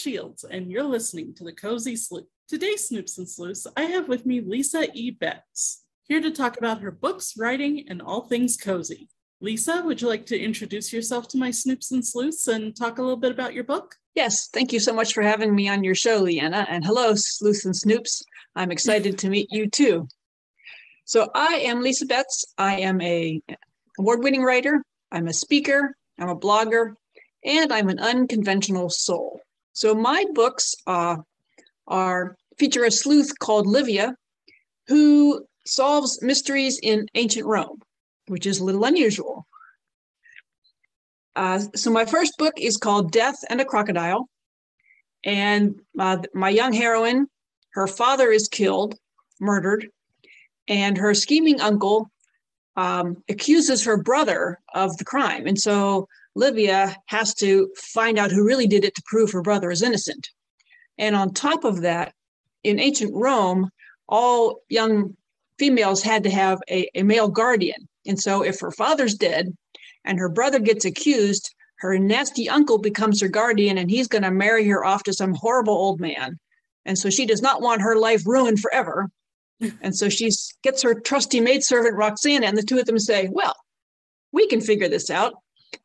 Shields, 0.00 0.44
and 0.44 0.70
you're 0.70 0.82
listening 0.82 1.34
to 1.34 1.44
the 1.44 1.52
Cozy 1.52 1.94
Sleuth. 1.94 2.24
Today, 2.48 2.74
Snoops 2.74 3.18
and 3.18 3.28
Sleuths, 3.28 3.66
I 3.76 3.82
have 3.82 4.08
with 4.08 4.24
me 4.24 4.40
Lisa 4.40 4.90
E. 4.94 5.10
Betz, 5.10 5.84
here 6.08 6.22
to 6.22 6.30
talk 6.30 6.56
about 6.56 6.80
her 6.80 6.90
books, 6.90 7.34
writing, 7.36 7.84
and 7.88 8.00
all 8.00 8.22
things 8.22 8.56
cozy. 8.56 9.10
Lisa, 9.42 9.82
would 9.84 10.00
you 10.00 10.08
like 10.08 10.24
to 10.26 10.40
introduce 10.40 10.90
yourself 10.90 11.28
to 11.28 11.36
my 11.36 11.50
Snoops 11.50 11.90
and 11.90 12.04
Sleuths 12.04 12.48
and 12.48 12.74
talk 12.74 12.98
a 12.98 13.02
little 13.02 13.18
bit 13.18 13.30
about 13.30 13.52
your 13.52 13.64
book? 13.64 13.94
Yes, 14.14 14.48
thank 14.48 14.72
you 14.72 14.80
so 14.80 14.94
much 14.94 15.12
for 15.12 15.22
having 15.22 15.54
me 15.54 15.68
on 15.68 15.84
your 15.84 15.94
show, 15.94 16.16
Leanna. 16.16 16.66
And 16.70 16.82
hello, 16.82 17.12
Sleuths 17.14 17.66
and 17.66 17.74
Snoops. 17.74 18.22
I'm 18.56 18.70
excited 18.70 19.18
to 19.18 19.28
meet 19.28 19.48
you 19.50 19.68
too. 19.68 20.08
So 21.04 21.28
I 21.34 21.60
am 21.66 21.82
Lisa 21.82 22.06
Betz. 22.06 22.46
I 22.56 22.80
am 22.80 23.02
a 23.02 23.42
award-winning 23.98 24.42
writer. 24.42 24.82
I'm 25.12 25.28
a 25.28 25.34
speaker. 25.34 25.94
I'm 26.18 26.30
a 26.30 26.36
blogger, 26.36 26.94
and 27.44 27.70
I'm 27.70 27.90
an 27.90 27.98
unconventional 27.98 28.88
soul. 28.88 29.40
So 29.72 29.94
my 29.94 30.24
books 30.34 30.74
uh, 30.86 31.16
are 31.86 32.36
feature 32.58 32.84
a 32.84 32.90
sleuth 32.90 33.38
called 33.38 33.66
Livia, 33.66 34.14
who 34.88 35.46
solves 35.66 36.22
mysteries 36.22 36.78
in 36.82 37.06
ancient 37.14 37.46
Rome, 37.46 37.80
which 38.26 38.46
is 38.46 38.60
a 38.60 38.64
little 38.64 38.84
unusual. 38.84 39.46
Uh, 41.36 41.60
so 41.74 41.90
my 41.90 42.04
first 42.04 42.36
book 42.38 42.54
is 42.56 42.76
called 42.76 43.12
Death 43.12 43.36
and 43.48 43.60
a 43.60 43.64
Crocodile, 43.64 44.28
and 45.24 45.80
uh, 45.98 46.18
my 46.34 46.48
young 46.48 46.72
heroine, 46.72 47.26
her 47.72 47.86
father 47.86 48.30
is 48.30 48.48
killed, 48.48 48.96
murdered, 49.38 49.88
and 50.66 50.98
her 50.98 51.14
scheming 51.14 51.60
uncle 51.60 52.10
um, 52.76 53.22
accuses 53.28 53.84
her 53.84 54.02
brother 54.02 54.58
of 54.74 54.96
the 54.96 55.04
crime. 55.04 55.46
And 55.46 55.58
so 55.58 56.08
Livia 56.34 56.96
has 57.06 57.34
to 57.34 57.70
find 57.76 58.18
out 58.18 58.30
who 58.30 58.46
really 58.46 58.66
did 58.66 58.84
it 58.84 58.94
to 58.94 59.02
prove 59.06 59.32
her 59.32 59.42
brother 59.42 59.70
is 59.70 59.82
innocent. 59.82 60.30
And 60.98 61.16
on 61.16 61.32
top 61.32 61.64
of 61.64 61.82
that, 61.82 62.14
in 62.62 62.78
ancient 62.78 63.14
Rome, 63.14 63.70
all 64.08 64.60
young 64.68 65.16
females 65.58 66.02
had 66.02 66.22
to 66.24 66.30
have 66.30 66.60
a, 66.70 66.88
a 66.94 67.02
male 67.02 67.28
guardian. 67.28 67.88
And 68.06 68.18
so 68.18 68.42
if 68.42 68.60
her 68.60 68.70
father's 68.70 69.14
dead 69.14 69.56
and 70.04 70.18
her 70.18 70.28
brother 70.28 70.58
gets 70.58 70.84
accused, 70.84 71.54
her 71.76 71.98
nasty 71.98 72.48
uncle 72.48 72.78
becomes 72.78 73.20
her 73.20 73.28
guardian 73.28 73.78
and 73.78 73.90
he's 73.90 74.08
going 74.08 74.22
to 74.22 74.30
marry 74.30 74.66
her 74.68 74.84
off 74.84 75.02
to 75.04 75.12
some 75.12 75.34
horrible 75.34 75.74
old 75.74 76.00
man. 76.00 76.38
And 76.84 76.98
so 76.98 77.10
she 77.10 77.26
does 77.26 77.42
not 77.42 77.62
want 77.62 77.82
her 77.82 77.96
life 77.96 78.26
ruined 78.26 78.60
forever. 78.60 79.10
And 79.82 79.94
so 79.94 80.08
she 80.08 80.30
gets 80.62 80.82
her 80.82 80.98
trusty 80.98 81.38
maidservant 81.38 81.94
Roxana, 81.94 82.46
and 82.46 82.56
the 82.56 82.62
two 82.62 82.78
of 82.78 82.86
them 82.86 82.98
say, 82.98 83.28
Well, 83.30 83.54
we 84.32 84.46
can 84.46 84.62
figure 84.62 84.88
this 84.88 85.10
out. 85.10 85.34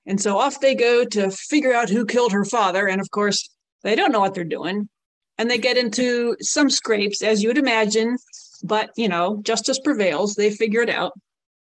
And 0.05 0.21
so 0.21 0.37
off 0.37 0.59
they 0.59 0.75
go 0.75 1.03
to 1.05 1.31
figure 1.31 1.73
out 1.73 1.89
who 1.89 2.05
killed 2.05 2.31
her 2.31 2.45
father. 2.45 2.87
And 2.87 3.01
of 3.01 3.09
course, 3.11 3.49
they 3.83 3.95
don't 3.95 4.11
know 4.11 4.19
what 4.19 4.33
they're 4.33 4.43
doing. 4.43 4.89
And 5.37 5.49
they 5.49 5.57
get 5.57 5.77
into 5.77 6.35
some 6.41 6.69
scrapes, 6.69 7.21
as 7.21 7.43
you 7.43 7.49
would 7.49 7.57
imagine, 7.57 8.17
but 8.63 8.91
you 8.95 9.09
know, 9.09 9.41
justice 9.43 9.79
prevails. 9.79 10.35
They 10.35 10.51
figure 10.51 10.81
it 10.81 10.89
out. 10.89 11.13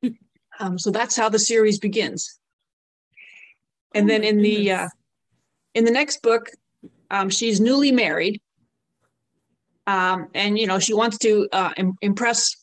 Um, 0.58 0.80
so 0.80 0.89
that's 0.89 1.17
how 1.17 1.28
the 1.28 1.38
series 1.38 1.80
begins. 1.80 2.39
And 3.94 4.06
oh 4.06 4.08
then 4.08 4.23
in 4.23 4.38
the 4.38 4.72
uh, 4.72 4.88
in 5.73 5.83
the 5.83 5.91
next 5.91 6.22
book, 6.22 6.50
um, 7.11 7.30
she's 7.30 7.59
newly 7.59 7.91
married, 7.91 8.39
um, 9.86 10.28
and 10.33 10.58
you 10.58 10.66
know 10.66 10.80
she 10.80 10.94
wants 10.94 11.17
to 11.17 11.50
uh, 11.52 11.73
Im- 11.75 11.97
impress 12.02 12.56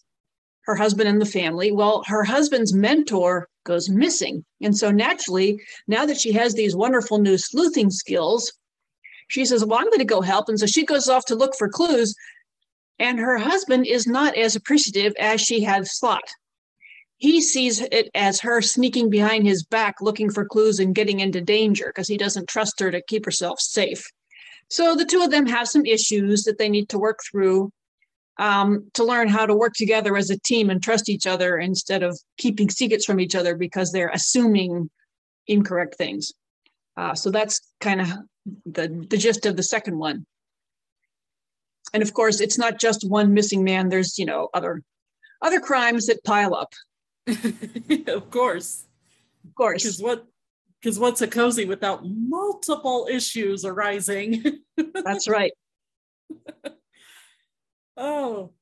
her 0.62 0.74
husband 0.74 1.06
and 1.06 1.20
the 1.20 1.26
family. 1.26 1.70
Well, 1.70 2.02
her 2.06 2.24
husband's 2.24 2.72
mentor 2.72 3.46
goes 3.64 3.88
missing. 3.88 4.44
And 4.60 4.76
so 4.76 4.90
naturally, 4.90 5.60
now 5.86 6.06
that 6.06 6.20
she 6.20 6.32
has 6.32 6.54
these 6.54 6.76
wonderful 6.76 7.18
new 7.18 7.38
sleuthing 7.38 7.90
skills, 7.90 8.52
she 9.28 9.44
says, 9.44 9.64
Well, 9.64 9.78
I'm 9.78 9.86
going 9.86 9.98
to 9.98 10.04
go 10.04 10.20
help. 10.20 10.48
And 10.48 10.58
so 10.58 10.66
she 10.66 10.84
goes 10.84 11.08
off 11.08 11.24
to 11.26 11.34
look 11.34 11.54
for 11.56 11.68
clues. 11.68 12.14
And 12.98 13.18
her 13.18 13.38
husband 13.38 13.86
is 13.86 14.06
not 14.06 14.36
as 14.36 14.54
appreciative 14.54 15.14
as 15.18 15.40
she 15.40 15.62
had 15.62 15.86
thought. 15.86 16.28
He 17.16 17.40
sees 17.40 17.80
it 17.80 18.10
as 18.14 18.40
her 18.40 18.60
sneaking 18.60 19.08
behind 19.08 19.46
his 19.46 19.64
back, 19.64 19.96
looking 20.00 20.30
for 20.30 20.44
clues 20.44 20.80
and 20.80 20.94
getting 20.94 21.20
into 21.20 21.40
danger 21.40 21.86
because 21.86 22.08
he 22.08 22.16
doesn't 22.16 22.48
trust 22.48 22.80
her 22.80 22.90
to 22.90 23.02
keep 23.02 23.24
herself 23.24 23.60
safe. 23.60 24.04
So 24.68 24.94
the 24.94 25.04
two 25.04 25.22
of 25.22 25.30
them 25.30 25.46
have 25.46 25.68
some 25.68 25.86
issues 25.86 26.44
that 26.44 26.58
they 26.58 26.68
need 26.68 26.88
to 26.88 26.98
work 26.98 27.20
through 27.30 27.70
um, 28.38 28.90
to 28.94 29.04
learn 29.04 29.28
how 29.28 29.46
to 29.46 29.54
work 29.54 29.74
together 29.74 30.16
as 30.16 30.30
a 30.30 30.38
team 30.38 30.70
and 30.70 30.82
trust 30.82 31.08
each 31.08 31.26
other 31.26 31.58
instead 31.58 32.02
of 32.02 32.18
keeping 32.38 32.70
secrets 32.70 33.04
from 33.04 33.20
each 33.20 33.34
other 33.34 33.54
because 33.56 33.92
they're 33.92 34.10
assuming 34.10 34.90
incorrect 35.46 35.96
things. 35.96 36.32
Uh, 36.96 37.14
so 37.14 37.30
that's 37.30 37.60
kind 37.80 38.00
of 38.00 38.08
the, 38.66 39.06
the 39.08 39.16
gist 39.16 39.46
of 39.46 39.56
the 39.56 39.62
second 39.62 39.98
one. 39.98 40.26
And 41.92 42.02
of 42.02 42.14
course, 42.14 42.40
it's 42.40 42.58
not 42.58 42.78
just 42.78 43.08
one 43.08 43.34
missing 43.34 43.64
man. 43.64 43.88
There's, 43.88 44.18
you 44.18 44.24
know, 44.24 44.48
other 44.54 44.82
other 45.42 45.60
crimes 45.60 46.06
that 46.06 46.24
pile 46.24 46.54
up. 46.54 46.72
of 48.06 48.30
course. 48.30 48.84
Of 49.44 49.54
course. 49.54 49.82
Because 49.82 50.00
what 50.00 50.26
because 50.80 50.98
what's 50.98 51.22
a 51.22 51.28
cozy 51.28 51.64
without 51.64 52.02
multiple 52.04 53.06
issues 53.10 53.64
arising? 53.64 54.60
That's 55.04 55.28
right. 55.28 55.52
Oh, 57.96 58.52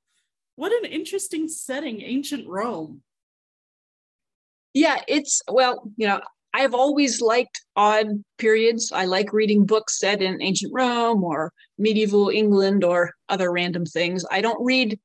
what 0.57 0.73
an 0.73 0.91
interesting 0.91 1.49
setting, 1.49 2.03
ancient 2.03 2.47
Rome. 2.49 3.03
Yeah, 4.75 5.03
it's 5.09 5.43
well, 5.51 5.91
you 5.97 6.07
know, 6.07 6.21
I've 6.53 6.75
always 6.75 7.21
liked 7.21 7.63
odd 7.77 8.09
periods. 8.39 8.93
I 8.93 9.05
like 9.05 9.33
reading 9.33 9.67
books 9.67 9.99
set 9.99 10.23
in 10.23 10.43
ancient 10.43 10.73
Rome 10.75 11.25
or 11.25 11.53
medieval 11.79 12.29
England 12.29 12.85
or 12.85 13.13
other 13.29 13.53
random 13.53 13.85
things. 13.85 14.25
I 14.31 14.41
don't 14.41 14.63
read 14.65 14.99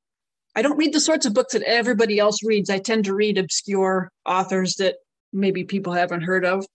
I 0.56 0.62
don't 0.62 0.78
read 0.78 0.94
the 0.94 1.00
sorts 1.00 1.26
of 1.26 1.34
books 1.34 1.52
that 1.52 1.62
everybody 1.62 2.18
else 2.18 2.42
reads. 2.42 2.70
I 2.70 2.78
tend 2.78 3.04
to 3.04 3.14
read 3.14 3.36
obscure 3.36 4.10
authors 4.24 4.76
that 4.76 4.96
maybe 5.32 5.64
people 5.64 5.92
haven't 5.92 6.22
heard 6.22 6.46
of. 6.46 6.66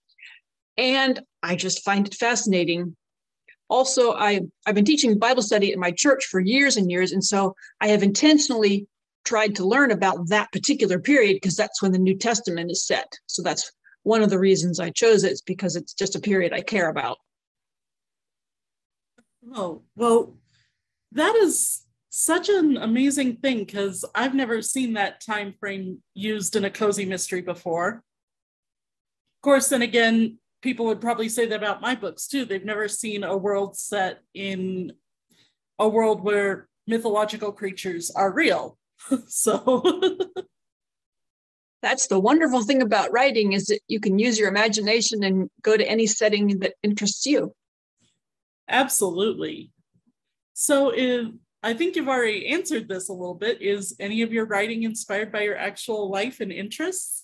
And 0.76 1.20
I 1.42 1.56
just 1.56 1.84
find 1.84 2.06
it 2.06 2.14
fascinating 2.14 2.96
also 3.68 4.12
I, 4.12 4.40
I've 4.66 4.74
been 4.74 4.84
teaching 4.84 5.18
Bible 5.18 5.42
study 5.42 5.72
at 5.72 5.78
my 5.78 5.90
church 5.90 6.26
for 6.26 6.40
years 6.40 6.76
and 6.76 6.90
years. 6.90 7.12
And 7.12 7.24
so 7.24 7.54
I 7.80 7.88
have 7.88 8.02
intentionally 8.02 8.86
tried 9.24 9.54
to 9.56 9.64
learn 9.64 9.90
about 9.90 10.28
that 10.28 10.50
particular 10.52 10.98
period 10.98 11.34
because 11.34 11.56
that's 11.56 11.80
when 11.80 11.92
the 11.92 11.98
New 11.98 12.16
Testament 12.16 12.70
is 12.70 12.86
set. 12.86 13.12
So 13.26 13.42
that's 13.42 13.70
one 14.02 14.22
of 14.22 14.30
the 14.30 14.38
reasons 14.38 14.80
I 14.80 14.90
chose 14.90 15.22
it, 15.22 15.32
is 15.32 15.42
because 15.42 15.76
it's 15.76 15.94
just 15.94 16.16
a 16.16 16.20
period 16.20 16.52
I 16.52 16.60
care 16.60 16.88
about. 16.88 17.18
Oh, 19.54 19.82
well, 19.96 20.36
that 21.12 21.34
is 21.36 21.84
such 22.10 22.48
an 22.48 22.76
amazing 22.76 23.36
thing 23.36 23.58
because 23.58 24.04
I've 24.14 24.34
never 24.34 24.60
seen 24.60 24.94
that 24.94 25.24
time 25.24 25.54
frame 25.58 26.02
used 26.14 26.56
in 26.56 26.64
a 26.64 26.70
cozy 26.70 27.06
mystery 27.06 27.42
before. 27.42 27.88
Of 27.88 29.42
course, 29.42 29.68
then 29.68 29.82
again, 29.82 30.38
people 30.62 30.86
would 30.86 31.00
probably 31.00 31.28
say 31.28 31.46
that 31.46 31.56
about 31.56 31.80
my 31.80 31.94
books 31.94 32.26
too. 32.26 32.44
They've 32.44 32.64
never 32.64 32.88
seen 32.88 33.24
a 33.24 33.36
world 33.36 33.76
set 33.76 34.22
in 34.34 34.92
a 35.78 35.88
world 35.88 36.22
where 36.22 36.68
mythological 36.86 37.52
creatures 37.52 38.10
are 38.10 38.32
real. 38.32 38.78
so 39.26 39.82
that's 41.82 42.06
the 42.06 42.20
wonderful 42.20 42.62
thing 42.62 42.80
about 42.80 43.12
writing 43.12 43.52
is 43.52 43.66
that 43.66 43.80
you 43.88 44.00
can 44.00 44.18
use 44.18 44.38
your 44.38 44.48
imagination 44.48 45.24
and 45.24 45.50
go 45.62 45.76
to 45.76 45.84
any 45.84 46.06
setting 46.06 46.60
that 46.60 46.74
interests 46.82 47.26
you. 47.26 47.52
Absolutely. 48.68 49.72
So 50.54 50.92
if 50.94 51.28
I 51.62 51.74
think 51.74 51.94
you've 51.94 52.08
already 52.08 52.48
answered 52.48 52.88
this 52.88 53.08
a 53.08 53.12
little 53.12 53.34
bit. 53.34 53.62
Is 53.62 53.94
any 54.00 54.22
of 54.22 54.32
your 54.32 54.46
writing 54.46 54.82
inspired 54.82 55.30
by 55.30 55.42
your 55.42 55.56
actual 55.56 56.10
life 56.10 56.40
and 56.40 56.50
interests? 56.50 57.21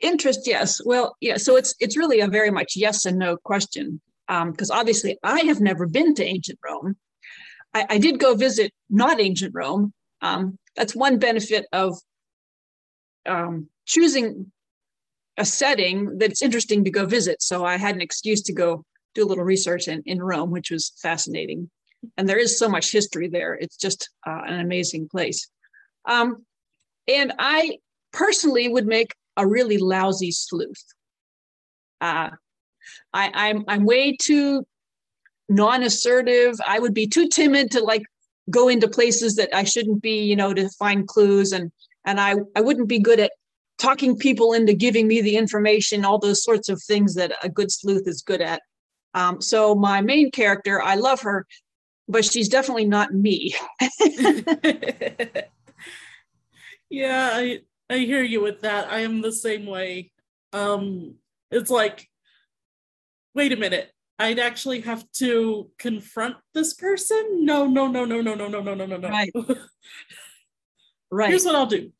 Interest 0.00 0.46
yes. 0.46 0.80
Well 0.84 1.16
yeah 1.20 1.36
so 1.36 1.56
it's 1.56 1.74
it's 1.80 1.96
really 1.96 2.20
a 2.20 2.28
very 2.28 2.50
much 2.50 2.76
yes 2.76 3.04
and 3.04 3.18
no 3.18 3.36
question 3.36 4.00
because 4.26 4.70
um, 4.70 4.78
obviously 4.78 5.18
i 5.22 5.40
have 5.40 5.60
never 5.60 5.86
been 5.86 6.14
to 6.14 6.24
ancient 6.24 6.58
rome. 6.64 6.96
I, 7.74 7.86
I 7.90 7.98
did 7.98 8.18
go 8.18 8.34
visit 8.34 8.72
not 8.88 9.20
ancient 9.20 9.54
rome. 9.54 9.92
Um, 10.22 10.58
that's 10.76 10.94
one 10.96 11.18
benefit 11.18 11.66
of 11.72 11.98
um, 13.26 13.68
choosing 13.84 14.50
a 15.36 15.44
setting 15.44 16.18
that's 16.18 16.42
interesting 16.42 16.84
to 16.84 16.90
go 16.90 17.04
visit. 17.06 17.42
So 17.42 17.64
i 17.64 17.76
had 17.76 17.94
an 17.94 18.00
excuse 18.00 18.42
to 18.42 18.52
go 18.52 18.84
do 19.14 19.24
a 19.24 19.28
little 19.28 19.44
research 19.44 19.88
in, 19.88 20.02
in 20.06 20.22
rome 20.22 20.50
which 20.50 20.70
was 20.70 20.92
fascinating. 21.02 21.70
And 22.16 22.28
there 22.28 22.38
is 22.38 22.58
so 22.58 22.68
much 22.68 22.92
history 22.92 23.28
there. 23.28 23.54
It's 23.54 23.76
just 23.76 24.10
uh, 24.26 24.42
an 24.46 24.60
amazing 24.60 25.08
place. 25.08 25.48
Um, 26.06 26.44
and 27.08 27.32
i 27.38 27.78
personally 28.12 28.68
would 28.68 28.86
make 28.86 29.14
a 29.36 29.46
really 29.46 29.78
lousy 29.78 30.30
sleuth. 30.30 30.84
Uh, 32.00 32.30
I, 33.12 33.30
I'm 33.34 33.64
I'm 33.68 33.84
way 33.84 34.16
too 34.16 34.66
non-assertive. 35.48 36.56
I 36.66 36.78
would 36.78 36.94
be 36.94 37.06
too 37.06 37.28
timid 37.28 37.70
to 37.72 37.80
like 37.80 38.02
go 38.50 38.68
into 38.68 38.88
places 38.88 39.36
that 39.36 39.54
I 39.54 39.64
shouldn't 39.64 40.02
be, 40.02 40.22
you 40.22 40.36
know, 40.36 40.52
to 40.54 40.68
find 40.70 41.06
clues, 41.06 41.52
and 41.52 41.70
and 42.04 42.20
I 42.20 42.36
I 42.56 42.60
wouldn't 42.60 42.88
be 42.88 42.98
good 42.98 43.20
at 43.20 43.32
talking 43.78 44.16
people 44.16 44.52
into 44.52 44.72
giving 44.74 45.08
me 45.08 45.20
the 45.20 45.36
information, 45.36 46.04
all 46.04 46.18
those 46.18 46.42
sorts 46.42 46.68
of 46.68 46.82
things 46.82 47.14
that 47.14 47.32
a 47.42 47.48
good 47.48 47.72
sleuth 47.72 48.06
is 48.06 48.22
good 48.22 48.40
at. 48.40 48.62
Um, 49.14 49.40
so 49.40 49.74
my 49.74 50.00
main 50.00 50.30
character, 50.30 50.82
I 50.82 50.94
love 50.96 51.20
her, 51.22 51.46
but 52.08 52.24
she's 52.24 52.48
definitely 52.48 52.86
not 52.86 53.12
me. 53.12 53.54
yeah, 56.90 57.30
I 57.32 57.60
I 57.90 57.98
hear 57.98 58.22
you 58.22 58.40
with 58.40 58.62
that. 58.62 58.90
I 58.90 59.00
am 59.00 59.20
the 59.20 59.32
same 59.32 59.66
way. 59.66 60.12
Um, 60.52 61.16
it's 61.50 61.70
like, 61.70 62.08
wait 63.34 63.52
a 63.52 63.56
minute. 63.56 63.90
I'd 64.18 64.38
actually 64.38 64.80
have 64.82 65.10
to 65.12 65.70
confront 65.78 66.36
this 66.54 66.74
person. 66.74 67.44
No, 67.44 67.66
no, 67.66 67.88
no, 67.88 68.04
no, 68.04 68.20
no, 68.20 68.34
no, 68.34 68.48
no, 68.48 68.60
no, 68.60 68.74
no, 68.74 68.86
no, 68.86 68.96
no. 68.96 69.08
Right. 69.08 69.32
right. 71.10 71.30
Here's 71.30 71.44
what 71.44 71.56
I'll 71.56 71.66
do. 71.66 71.90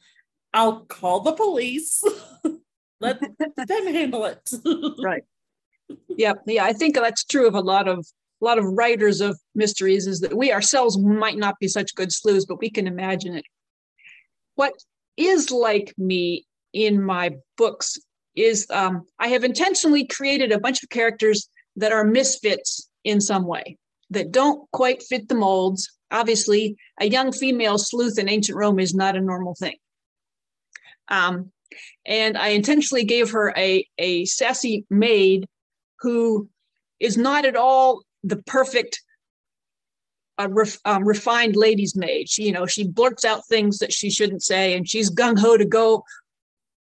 I'll 0.52 0.84
call 0.84 1.20
the 1.20 1.32
police. 1.32 2.02
Let 3.00 3.20
them 3.56 3.86
handle 3.86 4.24
it. 4.24 4.48
right. 5.02 5.24
Yeah, 6.08 6.34
yeah. 6.46 6.64
I 6.64 6.72
think 6.72 6.94
that's 6.94 7.24
true 7.24 7.46
of 7.46 7.54
a 7.54 7.60
lot 7.60 7.88
of 7.88 8.06
a 8.40 8.44
lot 8.44 8.58
of 8.58 8.64
writers 8.64 9.20
of 9.20 9.38
mysteries. 9.54 10.06
Is 10.06 10.20
that 10.20 10.36
we 10.36 10.52
ourselves 10.52 10.96
might 10.96 11.36
not 11.36 11.58
be 11.58 11.68
such 11.68 11.94
good 11.94 12.12
sleuths, 12.12 12.46
but 12.46 12.60
we 12.60 12.70
can 12.70 12.86
imagine 12.86 13.34
it. 13.34 13.44
What 14.54 14.72
is 15.16 15.50
like 15.50 15.94
me 15.96 16.46
in 16.72 17.02
my 17.02 17.36
books 17.56 17.98
is 18.34 18.66
um, 18.70 19.02
I 19.18 19.28
have 19.28 19.44
intentionally 19.44 20.06
created 20.06 20.52
a 20.52 20.60
bunch 20.60 20.82
of 20.82 20.90
characters 20.90 21.48
that 21.76 21.92
are 21.92 22.04
misfits 22.04 22.88
in 23.04 23.20
some 23.20 23.46
way 23.46 23.78
that 24.10 24.32
don't 24.32 24.68
quite 24.72 25.02
fit 25.02 25.28
the 25.28 25.34
molds. 25.34 25.90
Obviously, 26.10 26.76
a 27.00 27.06
young 27.06 27.32
female 27.32 27.78
sleuth 27.78 28.18
in 28.18 28.28
ancient 28.28 28.58
Rome 28.58 28.78
is 28.78 28.94
not 28.94 29.16
a 29.16 29.20
normal 29.20 29.54
thing. 29.54 29.76
Um, 31.08 31.52
and 32.06 32.36
I 32.38 32.48
intentionally 32.48 33.04
gave 33.04 33.30
her 33.30 33.52
a, 33.56 33.86
a 33.98 34.24
sassy 34.26 34.84
maid 34.90 35.46
who 36.00 36.48
is 37.00 37.16
not 37.16 37.44
at 37.44 37.56
all 37.56 38.02
the 38.22 38.36
perfect 38.36 39.02
uh, 40.38 40.48
ref, 40.50 40.78
um, 40.84 41.04
refined 41.04 41.56
lady's 41.56 41.96
maid. 41.96 42.28
She, 42.28 42.44
you 42.44 42.52
know, 42.52 42.66
she 42.66 42.86
blurts 42.86 43.24
out 43.24 43.46
things 43.46 43.78
that 43.78 43.92
she 43.92 44.10
shouldn't 44.10 44.42
say, 44.42 44.76
and 44.76 44.88
she's 44.88 45.10
gung 45.10 45.38
ho 45.38 45.56
to 45.56 45.64
go 45.64 46.04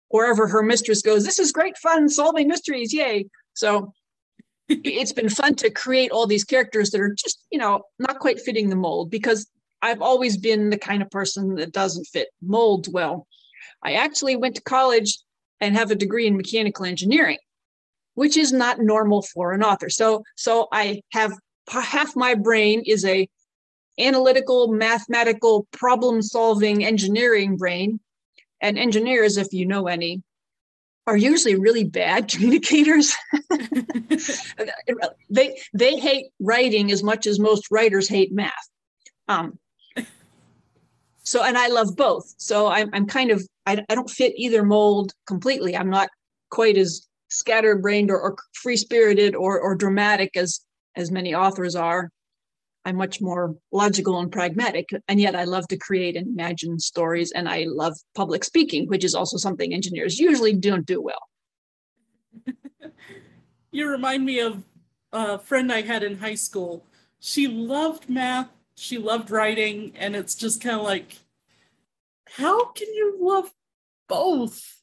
wherever 0.10 0.48
her 0.48 0.64
mistress 0.64 1.02
goes. 1.02 1.26
This 1.26 1.40
is 1.40 1.52
great 1.52 1.78
fun 1.78 2.10
solving 2.10 2.48
mysteries, 2.48 2.94
yay! 2.94 3.28
So 3.54 3.94
it's 4.70 5.14
been 5.14 5.30
fun 5.30 5.56
to 5.56 5.70
create 5.70 6.12
all 6.12 6.28
these 6.28 6.44
characters 6.44 6.92
that 6.92 7.02
are 7.02 7.14
just, 7.14 7.46
you 7.52 7.60
know, 7.60 7.84
not 8.00 8.20
quite 8.20 8.40
fitting 8.40 8.70
the 8.70 8.76
mold 8.76 9.10
because 9.10 9.48
I've 9.82 10.02
always 10.02 10.38
been 10.38 10.70
the 10.70 10.78
kind 10.78 11.02
of 11.02 11.10
person 11.10 11.56
that 11.56 11.72
doesn't 11.72 12.06
fit 12.06 12.30
molds 12.42 12.88
well. 12.88 13.28
I 13.84 13.94
actually 13.94 14.36
went 14.36 14.56
to 14.56 14.62
college 14.62 15.18
and 15.60 15.76
have 15.76 15.92
a 15.92 15.96
degree 15.96 16.28
in 16.28 16.38
mechanical 16.38 16.86
engineering, 16.86 17.40
which 18.14 18.38
is 18.38 18.54
not 18.54 18.80
normal 18.80 19.22
for 19.22 19.54
an 19.54 19.64
author. 19.64 19.90
So, 19.90 20.24
so 20.36 20.68
I 20.72 21.02
have 21.12 21.34
half 21.68 22.16
my 22.16 22.36
brain 22.36 22.84
is 22.86 23.06
a 23.06 23.28
analytical, 24.02 24.72
mathematical, 24.72 25.68
problem-solving 25.72 26.84
engineering 26.84 27.58
brain, 27.58 28.00
and 28.62 28.78
engineers, 28.78 29.38
if 29.38 29.54
you 29.54 29.66
know 29.66 29.88
any, 29.88 30.22
are 31.08 31.18
usually 31.18 31.56
really 31.56 31.84
bad 31.84 32.28
communicators. 32.32 33.14
they 35.30 35.58
they 35.74 36.00
hate 36.00 36.28
writing 36.40 36.92
as 36.92 37.04
much 37.04 37.28
as 37.28 37.40
most 37.40 37.72
writers 37.72 38.08
hate 38.08 38.32
math. 38.32 38.70
Um, 39.28 39.58
so 41.24 41.44
and 41.44 41.58
I 41.58 41.68
love 41.68 41.96
both. 41.96 42.34
So 42.38 42.68
I'm 42.68 42.90
I'm 42.94 43.06
kind 43.06 43.32
of 43.32 43.46
I, 43.66 43.84
I 43.90 43.96
don't 43.96 44.10
fit 44.10 44.34
either 44.36 44.64
mold 44.64 45.14
completely. 45.26 45.76
I'm 45.76 45.90
not 45.90 46.10
quite 46.50 46.78
as 46.78 47.08
scatterbrained 47.30 48.12
or, 48.12 48.20
or 48.20 48.36
free 48.54 48.78
spirited 48.78 49.36
or 49.36 49.60
or 49.60 49.76
dramatic 49.76 50.36
as 50.36 50.62
as 50.96 51.12
many 51.12 51.34
authors 51.34 51.76
are. 51.76 52.10
I'm 52.86 52.96
much 52.96 53.22
more 53.22 53.56
logical 53.72 54.20
and 54.20 54.32
pragmatic, 54.32 54.90
and 55.08 55.20
yet 55.20 55.36
I 55.36 55.44
love 55.44 55.68
to 55.68 55.78
create 55.78 56.16
and 56.16 56.28
imagine 56.28 56.80
stories, 56.80 57.32
and 57.32 57.48
I 57.48 57.66
love 57.68 57.94
public 58.16 58.44
speaking, 58.44 58.88
which 58.88 59.04
is 59.04 59.14
also 59.14 59.38
something 59.38 59.74
engineers 59.74 60.20
usually 60.20 60.54
don't 60.54 60.86
do 60.86 61.02
well. 61.02 61.22
you 63.72 63.88
remind 63.88 64.26
me 64.26 64.40
of 64.40 64.64
a 65.14 65.38
friend 65.38 65.72
I 65.72 65.82
had 65.82 66.04
in 66.04 66.18
high 66.18 66.36
school. 66.36 66.86
She 67.20 67.48
loved 67.48 68.10
math, 68.10 68.50
she 68.76 68.98
loved 68.98 69.30
writing, 69.30 69.94
and 69.96 70.16
it's 70.16 70.34
just 70.34 70.62
kind 70.62 70.76
of 70.76 70.84
like, 70.84 71.20
how 72.26 72.66
can 72.72 72.88
you 72.88 73.18
love 73.20 73.52
both? 74.08 74.78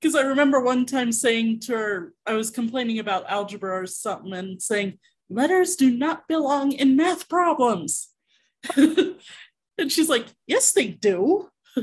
Because 0.00 0.14
I 0.14 0.22
remember 0.22 0.60
one 0.60 0.86
time 0.86 1.10
saying 1.10 1.60
to 1.60 1.72
her, 1.76 2.12
I 2.26 2.34
was 2.34 2.50
complaining 2.50 3.00
about 3.00 3.28
algebra 3.28 3.80
or 3.80 3.86
something, 3.86 4.34
and 4.34 4.62
saying, 4.62 4.98
letters 5.34 5.76
do 5.76 5.90
not 5.90 6.28
belong 6.28 6.72
in 6.72 6.96
math 6.96 7.28
problems. 7.28 8.08
and 8.76 9.18
she's 9.88 10.08
like, 10.08 10.26
yes, 10.46 10.72
they 10.72 10.88
do. 10.88 11.48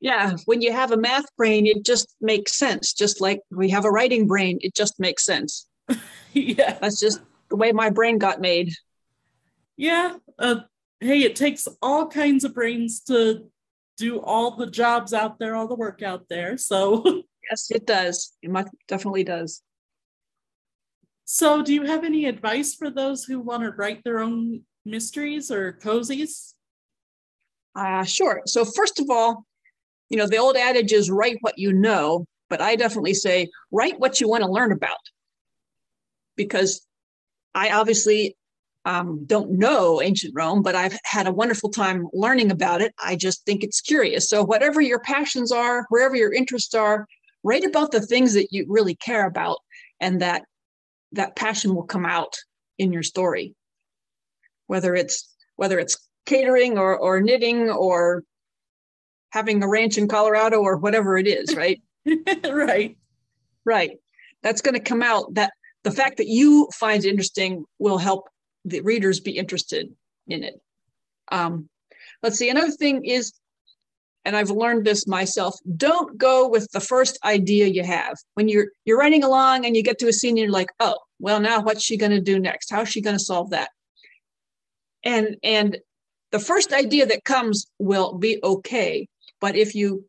yeah, 0.00 0.36
when 0.44 0.60
you 0.60 0.72
have 0.72 0.92
a 0.92 0.96
math 0.96 1.34
brain, 1.36 1.66
it 1.66 1.84
just 1.84 2.14
makes 2.20 2.54
sense. 2.54 2.92
Just 2.92 3.20
like 3.20 3.40
we 3.50 3.70
have 3.70 3.84
a 3.84 3.90
writing 3.90 4.26
brain, 4.26 4.58
it 4.60 4.74
just 4.74 4.98
makes 4.98 5.24
sense. 5.24 5.68
yeah. 6.32 6.78
That's 6.80 7.00
just 7.00 7.20
the 7.48 7.56
way 7.56 7.72
my 7.72 7.90
brain 7.90 8.18
got 8.18 8.40
made. 8.40 8.72
Yeah. 9.76 10.16
Uh, 10.38 10.60
hey, 11.00 11.22
it 11.22 11.36
takes 11.36 11.68
all 11.80 12.08
kinds 12.08 12.44
of 12.44 12.54
brains 12.54 13.00
to 13.02 13.48
do 13.96 14.20
all 14.20 14.56
the 14.56 14.70
jobs 14.70 15.12
out 15.12 15.38
there, 15.38 15.54
all 15.54 15.68
the 15.68 15.74
work 15.74 16.02
out 16.02 16.26
there. 16.28 16.56
So, 16.56 17.02
yes, 17.50 17.70
it 17.70 17.86
does. 17.86 18.32
It 18.42 18.52
definitely 18.86 19.24
does. 19.24 19.62
So, 21.30 21.60
do 21.60 21.74
you 21.74 21.82
have 21.82 22.04
any 22.04 22.24
advice 22.24 22.74
for 22.74 22.88
those 22.88 23.22
who 23.22 23.38
want 23.38 23.62
to 23.62 23.70
write 23.72 24.02
their 24.02 24.20
own 24.20 24.62
mysteries 24.86 25.50
or 25.50 25.74
cozies? 25.74 26.54
Uh, 27.76 28.02
sure. 28.02 28.40
So, 28.46 28.64
first 28.64 28.98
of 28.98 29.10
all, 29.10 29.44
you 30.08 30.16
know, 30.16 30.26
the 30.26 30.38
old 30.38 30.56
adage 30.56 30.90
is 30.90 31.10
write 31.10 31.36
what 31.42 31.58
you 31.58 31.74
know, 31.74 32.24
but 32.48 32.62
I 32.62 32.76
definitely 32.76 33.12
say 33.12 33.50
write 33.70 34.00
what 34.00 34.22
you 34.22 34.28
want 34.30 34.42
to 34.42 34.50
learn 34.50 34.72
about. 34.72 34.96
Because 36.34 36.80
I 37.54 37.72
obviously 37.72 38.34
um, 38.86 39.26
don't 39.26 39.50
know 39.50 40.00
ancient 40.00 40.32
Rome, 40.34 40.62
but 40.62 40.74
I've 40.74 40.98
had 41.04 41.26
a 41.26 41.32
wonderful 41.32 41.68
time 41.68 42.08
learning 42.14 42.50
about 42.50 42.80
it. 42.80 42.94
I 42.98 43.16
just 43.16 43.44
think 43.44 43.62
it's 43.62 43.82
curious. 43.82 44.30
So, 44.30 44.42
whatever 44.42 44.80
your 44.80 45.00
passions 45.00 45.52
are, 45.52 45.84
wherever 45.90 46.16
your 46.16 46.32
interests 46.32 46.72
are, 46.72 47.06
write 47.42 47.66
about 47.66 47.90
the 47.90 48.00
things 48.00 48.32
that 48.32 48.50
you 48.50 48.64
really 48.66 48.94
care 48.94 49.26
about 49.26 49.58
and 50.00 50.22
that 50.22 50.44
that 51.12 51.36
passion 51.36 51.74
will 51.74 51.84
come 51.84 52.06
out 52.06 52.36
in 52.78 52.92
your 52.92 53.02
story 53.02 53.54
whether 54.68 54.94
it's 54.94 55.34
whether 55.56 55.78
it's 55.78 56.08
catering 56.26 56.78
or 56.78 56.96
or 56.96 57.20
knitting 57.20 57.68
or 57.68 58.22
having 59.30 59.62
a 59.62 59.68
ranch 59.68 59.98
in 59.98 60.06
colorado 60.06 60.60
or 60.60 60.76
whatever 60.76 61.18
it 61.18 61.26
is 61.26 61.56
right? 61.56 61.82
Right. 62.50 62.96
Right. 63.64 63.98
That's 64.42 64.62
going 64.62 64.74
to 64.74 64.80
come 64.80 65.02
out 65.02 65.34
that 65.34 65.52
the 65.84 65.90
fact 65.90 66.16
that 66.18 66.28
you 66.28 66.68
find 66.72 67.04
it 67.04 67.08
interesting 67.08 67.64
will 67.78 67.98
help 67.98 68.28
the 68.64 68.80
readers 68.80 69.20
be 69.20 69.36
interested 69.36 69.92
in 70.26 70.42
it. 70.42 70.60
Um, 71.30 71.68
let's 72.22 72.38
see 72.38 72.48
another 72.48 72.70
thing 72.70 73.04
is 73.04 73.32
and 74.24 74.36
I've 74.36 74.50
learned 74.50 74.84
this 74.84 75.06
myself, 75.06 75.56
don't 75.76 76.18
go 76.18 76.48
with 76.48 76.70
the 76.72 76.80
first 76.80 77.18
idea 77.24 77.66
you 77.66 77.84
have. 77.84 78.16
When 78.34 78.48
you're 78.48 78.68
you're 78.84 78.98
writing 78.98 79.24
along 79.24 79.64
and 79.64 79.76
you 79.76 79.82
get 79.82 79.98
to 80.00 80.08
a 80.08 80.12
scene, 80.12 80.36
you're 80.36 80.50
like, 80.50 80.70
oh, 80.80 80.96
well, 81.18 81.40
now 81.40 81.62
what's 81.62 81.82
she 81.82 81.96
going 81.96 82.12
to 82.12 82.20
do 82.20 82.38
next? 82.38 82.70
How's 82.70 82.88
she 82.88 83.00
going 83.00 83.16
to 83.16 83.24
solve 83.24 83.50
that? 83.50 83.70
And 85.04 85.36
and 85.42 85.78
the 86.30 86.38
first 86.38 86.72
idea 86.72 87.06
that 87.06 87.24
comes 87.24 87.66
will 87.78 88.18
be 88.18 88.38
okay, 88.42 89.08
but 89.40 89.56
if 89.56 89.74
you 89.74 90.04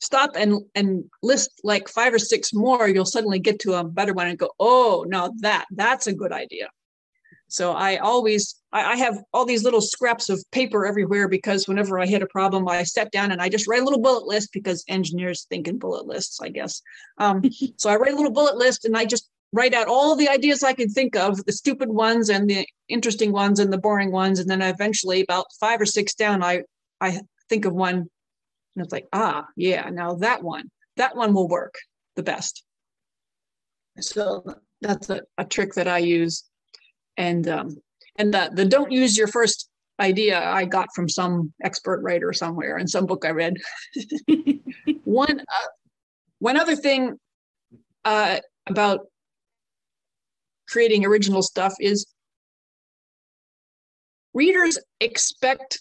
stop 0.00 0.30
and 0.36 0.60
and 0.74 1.04
list 1.22 1.50
like 1.64 1.88
five 1.88 2.14
or 2.14 2.18
six 2.18 2.52
more, 2.52 2.88
you'll 2.88 3.04
suddenly 3.04 3.38
get 3.38 3.58
to 3.60 3.74
a 3.74 3.84
better 3.84 4.12
one 4.12 4.28
and 4.28 4.38
go, 4.38 4.50
oh, 4.60 5.04
now 5.08 5.32
that 5.40 5.66
that's 5.70 6.06
a 6.06 6.12
good 6.12 6.32
idea. 6.32 6.68
So 7.52 7.72
I 7.72 7.96
always 7.98 8.54
I, 8.72 8.92
I, 8.92 8.96
have 8.96 9.18
all 9.34 9.44
these 9.44 9.62
little 9.62 9.82
scraps 9.82 10.30
of 10.30 10.42
paper 10.52 10.86
everywhere 10.86 11.28
because 11.28 11.68
whenever 11.68 12.00
I 12.00 12.06
hit 12.06 12.22
a 12.22 12.26
problem, 12.26 12.66
I 12.66 12.82
sit 12.84 13.10
down 13.10 13.30
and 13.30 13.42
I 13.42 13.50
just 13.50 13.68
write 13.68 13.82
a 13.82 13.84
little 13.84 14.00
bullet 14.00 14.26
list 14.26 14.54
because 14.54 14.82
engineers 14.88 15.44
think 15.50 15.68
in 15.68 15.78
bullet 15.78 16.06
lists, 16.06 16.40
I 16.40 16.48
guess. 16.48 16.80
Um, 17.18 17.42
so 17.76 17.90
I 17.90 17.96
write 17.96 18.14
a 18.14 18.16
little 18.16 18.32
bullet 18.32 18.56
list 18.56 18.86
and 18.86 18.96
I 18.96 19.04
just 19.04 19.28
write 19.52 19.74
out 19.74 19.86
all 19.86 20.16
the 20.16 20.30
ideas 20.30 20.62
I 20.62 20.72
can 20.72 20.88
think 20.88 21.14
of, 21.14 21.44
the 21.44 21.52
stupid 21.52 21.90
ones 21.90 22.30
and 22.30 22.48
the 22.48 22.66
interesting 22.88 23.32
ones 23.32 23.60
and 23.60 23.70
the 23.70 23.76
boring 23.76 24.12
ones, 24.12 24.38
and 24.38 24.48
then 24.48 24.62
eventually 24.62 25.20
about 25.20 25.44
five 25.60 25.78
or 25.78 25.86
six 25.86 26.14
down, 26.14 26.42
I 26.42 26.62
I 27.02 27.20
think 27.50 27.66
of 27.66 27.74
one 27.74 28.08
and 28.74 28.84
it's 28.84 28.92
like, 28.92 29.08
ah, 29.12 29.46
yeah, 29.56 29.90
now 29.90 30.14
that 30.14 30.42
one, 30.42 30.70
that 30.96 31.16
one 31.16 31.34
will 31.34 31.48
work 31.48 31.74
the 32.16 32.22
best. 32.22 32.64
So 34.00 34.42
that's 34.80 35.10
a, 35.10 35.20
a 35.36 35.44
trick 35.44 35.74
that 35.74 35.88
I 35.88 35.98
use 35.98 36.44
and 37.16 37.48
um, 37.48 37.76
and 38.16 38.32
the 38.32 38.50
the 38.54 38.64
don't 38.64 38.92
use 38.92 39.16
your 39.16 39.28
first 39.28 39.68
idea 40.00 40.42
I 40.42 40.64
got 40.64 40.88
from 40.94 41.08
some 41.08 41.52
expert 41.62 42.02
writer 42.02 42.32
somewhere 42.32 42.78
in 42.78 42.88
some 42.88 43.06
book 43.06 43.24
I 43.24 43.30
read. 43.30 43.56
one 45.04 45.40
uh, 45.40 45.68
one 46.38 46.58
other 46.58 46.76
thing 46.76 47.18
uh, 48.04 48.38
about 48.66 49.06
creating 50.68 51.04
original 51.04 51.42
stuff 51.42 51.74
is 51.80 52.06
readers 54.34 54.78
expect 55.00 55.80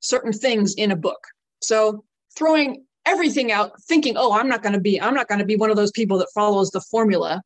certain 0.00 0.32
things 0.32 0.74
in 0.74 0.90
a 0.90 0.96
book. 0.96 1.22
So 1.62 2.04
throwing 2.36 2.84
everything 3.06 3.52
out, 3.52 3.72
thinking, 3.82 4.16
"Oh, 4.16 4.32
I'm 4.32 4.48
not 4.48 4.62
going 4.62 4.72
to 4.72 4.80
be, 4.80 5.00
I'm 5.00 5.14
not 5.14 5.28
going 5.28 5.40
to 5.40 5.44
be 5.44 5.56
one 5.56 5.70
of 5.70 5.76
those 5.76 5.92
people 5.92 6.18
that 6.18 6.28
follows 6.34 6.70
the 6.70 6.80
formula," 6.80 7.42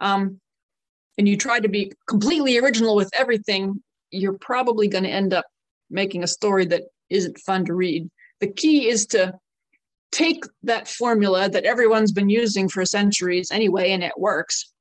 um, 0.00 0.40
and 1.20 1.28
you 1.28 1.36
try 1.36 1.60
to 1.60 1.68
be 1.68 1.92
completely 2.06 2.56
original 2.56 2.96
with 2.96 3.10
everything, 3.12 3.82
you're 4.10 4.38
probably 4.38 4.88
going 4.88 5.04
to 5.04 5.10
end 5.10 5.34
up 5.34 5.44
making 5.90 6.22
a 6.22 6.26
story 6.26 6.64
that 6.64 6.84
isn't 7.10 7.38
fun 7.40 7.66
to 7.66 7.74
read. 7.74 8.08
The 8.40 8.46
key 8.46 8.88
is 8.88 9.04
to 9.08 9.34
take 10.12 10.44
that 10.62 10.88
formula 10.88 11.50
that 11.50 11.66
everyone's 11.66 12.10
been 12.10 12.30
using 12.30 12.70
for 12.70 12.86
centuries 12.86 13.50
anyway, 13.50 13.90
and 13.90 14.02
it 14.02 14.14
works, 14.16 14.72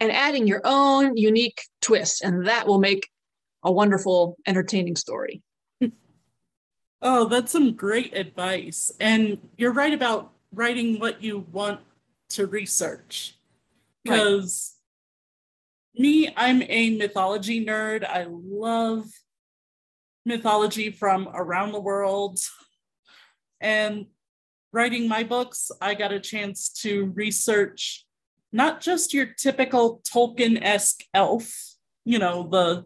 and 0.00 0.10
adding 0.10 0.46
your 0.46 0.62
own 0.64 1.18
unique 1.18 1.60
twist, 1.82 2.22
and 2.22 2.46
that 2.46 2.66
will 2.66 2.80
make 2.80 3.06
a 3.62 3.70
wonderful, 3.70 4.38
entertaining 4.46 4.96
story. 4.96 5.42
Oh, 7.02 7.24
that's 7.30 7.52
some 7.52 7.72
great 7.72 8.14
advice. 8.14 8.92
And 9.00 9.38
you're 9.56 9.72
right 9.72 9.94
about 9.94 10.32
writing 10.52 11.00
what 11.00 11.22
you 11.22 11.46
want 11.50 11.80
to 12.30 12.46
research. 12.46 13.38
Because. 14.04 14.79
Me, 15.94 16.32
I'm 16.36 16.62
a 16.62 16.96
mythology 16.96 17.64
nerd. 17.64 18.04
I 18.04 18.26
love 18.28 19.06
mythology 20.24 20.90
from 20.90 21.28
around 21.34 21.72
the 21.72 21.80
world. 21.80 22.38
And 23.60 24.06
writing 24.72 25.08
my 25.08 25.24
books, 25.24 25.70
I 25.80 25.94
got 25.94 26.12
a 26.12 26.20
chance 26.20 26.68
to 26.82 27.12
research 27.14 28.06
not 28.52 28.80
just 28.80 29.14
your 29.14 29.26
typical 29.26 30.00
Tolkien-esque 30.02 31.04
elf, 31.14 31.52
you 32.04 32.18
know, 32.18 32.48
the 32.50 32.84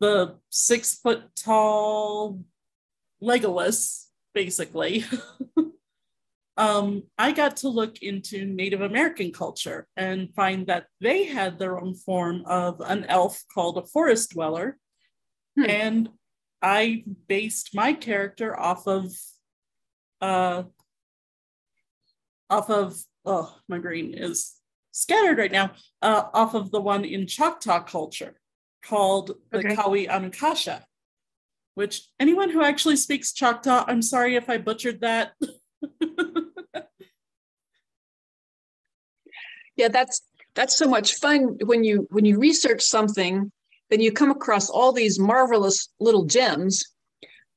the 0.00 0.36
six 0.50 0.94
foot 0.94 1.22
tall 1.36 2.42
Legolas, 3.22 4.06
basically. 4.34 5.04
um, 6.56 7.04
I 7.18 7.32
got 7.32 7.58
to 7.58 7.68
look 7.68 8.02
into 8.02 8.44
Native 8.44 8.82
American 8.82 9.32
culture 9.32 9.86
and 9.96 10.34
find 10.34 10.66
that 10.66 10.86
they 11.00 11.24
had 11.24 11.58
their 11.58 11.80
own 11.80 11.94
form 11.94 12.42
of 12.46 12.80
an 12.80 13.04
elf 13.04 13.42
called 13.52 13.78
a 13.78 13.86
forest 13.86 14.32
dweller. 14.32 14.76
Hmm. 15.56 15.70
And 15.70 16.08
I 16.60 17.04
based 17.28 17.74
my 17.74 17.92
character 17.92 18.58
off 18.58 18.86
of 18.86 19.12
uh 20.20 20.62
off 22.48 22.70
of 22.70 22.96
oh 23.24 23.56
my 23.68 23.78
brain 23.78 24.14
is 24.14 24.52
scattered 24.92 25.38
right 25.38 25.50
now 25.50 25.72
uh 26.00 26.24
off 26.32 26.54
of 26.54 26.70
the 26.70 26.80
one 26.80 27.04
in 27.04 27.26
Choctaw 27.26 27.82
culture 27.82 28.38
called 28.84 29.32
the 29.50 29.58
okay. 29.58 29.74
Kowi 29.74 30.08
Anukasha, 30.08 30.82
which 31.74 32.02
anyone 32.20 32.50
who 32.50 32.62
actually 32.62 32.96
speaks 32.96 33.32
Choctaw, 33.32 33.84
I'm 33.88 34.02
sorry 34.02 34.36
if 34.36 34.48
I 34.48 34.58
butchered 34.58 35.00
that. 35.00 35.32
yeah, 39.76 39.88
that's 39.88 40.22
that's 40.54 40.76
so 40.76 40.86
much 40.86 41.14
fun 41.14 41.58
when 41.64 41.84
you 41.84 42.06
when 42.10 42.24
you 42.24 42.38
research 42.38 42.82
something, 42.82 43.50
then 43.90 44.00
you 44.00 44.12
come 44.12 44.30
across 44.30 44.68
all 44.68 44.92
these 44.92 45.18
marvelous 45.18 45.88
little 46.00 46.24
gems 46.24 46.84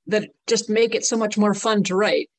that 0.07 0.29
just 0.47 0.69
make 0.69 0.95
it 0.95 1.05
so 1.05 1.17
much 1.17 1.37
more 1.37 1.53
fun 1.53 1.83
to 1.83 1.95
write. 1.95 2.29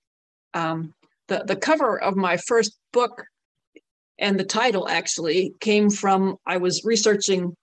Um, 0.54 0.94
the 1.28 1.44
the 1.46 1.56
cover 1.56 2.00
of 2.00 2.16
my 2.16 2.36
first 2.36 2.76
book 2.92 3.24
and 4.18 4.38
the 4.38 4.44
title 4.44 4.88
actually 4.88 5.54
came 5.60 5.90
from 5.90 6.36
I 6.46 6.56
was 6.56 6.84
researching 6.84 7.56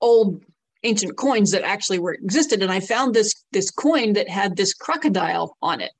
old 0.00 0.42
ancient 0.84 1.16
coins 1.16 1.52
that 1.52 1.62
actually 1.62 1.98
were 1.98 2.14
existed 2.14 2.62
and 2.62 2.72
i 2.72 2.80
found 2.80 3.14
this 3.14 3.44
this 3.52 3.70
coin 3.70 4.12
that 4.12 4.28
had 4.28 4.56
this 4.56 4.74
crocodile 4.74 5.56
on 5.62 5.80
it 5.80 5.92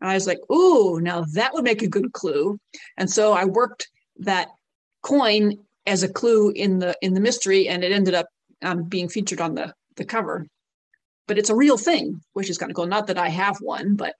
and 0.00 0.10
i 0.10 0.14
was 0.14 0.26
like 0.26 0.38
ooh 0.50 0.98
now 1.00 1.22
that 1.34 1.52
would 1.52 1.64
make 1.64 1.82
a 1.82 1.88
good 1.88 2.12
clue 2.12 2.58
and 2.96 3.10
so 3.10 3.32
i 3.32 3.44
worked 3.44 3.88
that 4.20 4.48
coin 5.02 5.58
as 5.86 6.02
a 6.02 6.08
clue 6.08 6.50
in 6.50 6.78
the 6.78 6.96
in 7.02 7.14
the 7.14 7.20
mystery 7.20 7.68
and 7.68 7.82
it 7.82 7.92
ended 7.92 8.14
up 8.14 8.26
um, 8.62 8.84
being 8.84 9.08
featured 9.08 9.40
on 9.40 9.54
the 9.54 9.74
the 9.96 10.04
cover. 10.04 10.46
But 11.26 11.38
it's 11.38 11.50
a 11.50 11.56
real 11.56 11.78
thing 11.78 12.20
which 12.32 12.50
is 12.50 12.58
kind 12.58 12.70
of 12.70 12.76
cool. 12.76 12.86
Not 12.86 13.06
that 13.08 13.18
i 13.18 13.28
have 13.28 13.58
one 13.60 13.96
but 13.96 14.14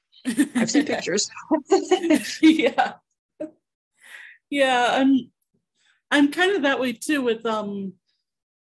i've 0.54 0.70
seen 0.70 0.86
pictures. 0.94 1.30
Yeah. 2.42 2.94
Yeah 4.50 4.88
i'm 4.90 5.30
i'm 6.10 6.32
kind 6.32 6.56
of 6.56 6.62
that 6.62 6.80
way 6.80 6.92
too 6.92 7.22
with 7.22 7.46
um 7.46 7.94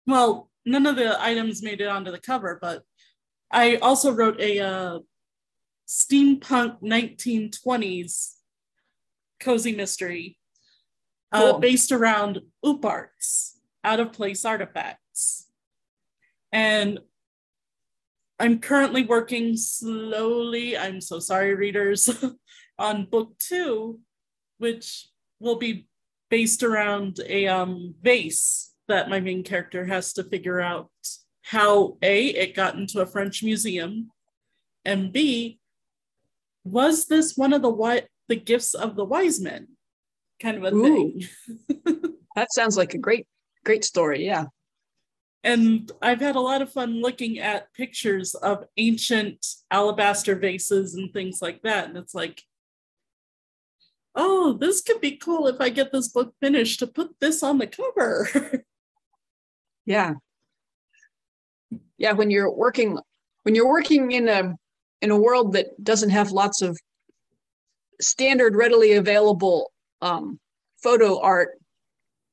well, 0.07 0.51
none 0.65 0.87
of 0.87 0.97
the 0.97 1.21
items 1.23 1.63
made 1.63 1.81
it 1.81 1.87
onto 1.87 2.11
the 2.11 2.19
cover, 2.19 2.59
but 2.61 2.83
I 3.51 3.77
also 3.77 4.13
wrote 4.13 4.41
a 4.41 4.61
uh, 4.61 4.99
steampunk 5.87 6.83
1920s 6.83 8.35
cozy 9.41 9.75
mystery 9.75 10.39
uh, 11.33 11.59
based 11.59 11.93
around 11.93 12.41
ooparts, 12.65 13.53
out 13.85 14.01
of 14.01 14.13
place 14.13 14.45
artifacts. 14.45 15.49
And 16.53 17.01
I'm 18.39 18.59
currently 18.59 19.05
working 19.05 19.57
slowly, 19.57 20.77
I'm 20.77 21.01
so 21.01 21.19
sorry, 21.19 21.55
readers, 21.55 22.11
on 22.79 23.07
book 23.07 23.39
two, 23.39 24.01
which 24.59 25.09
will 25.41 25.57
be 25.57 25.87
based 26.29 26.63
around 26.63 27.21
a 27.27 27.47
um, 27.47 27.95
vase 28.03 28.73
that 28.89 29.09
my 29.09 29.21
main 29.21 29.43
character 29.43 29.85
has 29.87 30.13
to 30.15 30.25
figure 30.25 30.61
out 30.61 30.91
how 31.43 31.99
A, 32.03 32.27
it 32.29 32.55
got 32.55 32.75
into 32.75 33.01
a 33.01 33.07
French 33.07 33.43
museum, 33.43 34.11
and 34.85 35.13
B, 35.13 35.61
was 36.65 37.07
this 37.07 37.37
one 37.37 37.53
of 37.53 37.63
the 37.63 37.69
what 37.69 38.07
the 38.29 38.37
gifts 38.37 38.75
of 38.75 38.97
the 38.97 39.05
wise 39.05 39.41
men? 39.41 39.69
Kind 40.43 40.59
of 40.59 40.65
a 40.65 40.75
Ooh. 40.75 40.83
thing. 40.83 41.29
that 42.37 42.53
sounds 42.53 42.77
like 42.77 42.95
a 42.95 42.99
great, 42.99 43.27
great 43.65 43.85
story. 43.85 44.25
Yeah. 44.27 44.47
And 45.45 45.91
I've 46.01 46.21
had 46.21 46.37
a 46.37 46.41
lot 46.41 46.63
of 46.63 46.73
fun 46.73 47.01
looking 47.01 47.39
at 47.39 47.73
pictures 47.75 48.35
of 48.35 48.65
ancient 48.77 49.45
alabaster 49.71 50.37
vases 50.37 50.95
and 50.95 51.13
things 51.13 51.41
like 51.41 51.63
that. 51.63 51.89
And 51.89 51.97
it's 51.97 52.15
like, 52.15 52.43
oh, 54.15 54.53
this 54.53 54.83
could 54.83 55.01
be 55.01 55.17
cool 55.17 55.49
if 55.49 55.61
I 55.61 55.69
get 55.69 55.91
this 55.91 56.09
book 56.09 56.35
finished 56.41 56.79
to 56.81 56.87
put 56.87 57.19
this 57.21 57.43
on 57.43 57.59
the 57.59 57.67
cover. 57.67 58.65
yeah 59.87 60.15
yeah 61.99 62.13
when 62.13 62.31
you're 62.31 62.51
working 62.51 62.99
when 63.43 63.55
you're 63.55 63.69
working 63.69 64.13
in 64.13 64.29
a 64.29 64.55
in 65.01 65.11
a 65.11 65.19
world 65.19 65.53
that 65.55 65.83
doesn't 65.83 66.11
have 66.11 66.31
lots 66.31 66.63
of 66.63 66.79
standard 68.01 68.55
readily 68.55 68.93
available 68.93 69.72
um, 70.03 70.39
photo 70.83 71.21
art 71.21 71.59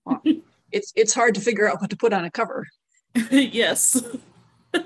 well, 0.06 0.22
it's 0.72 0.92
it's 0.96 1.14
hard 1.14 1.36
to 1.36 1.42
figure 1.42 1.70
out 1.70 1.80
what 1.82 1.90
to 1.90 1.98
put 1.98 2.14
on 2.14 2.26
a 2.26 2.32
cover 2.32 2.68
yes 3.32 4.04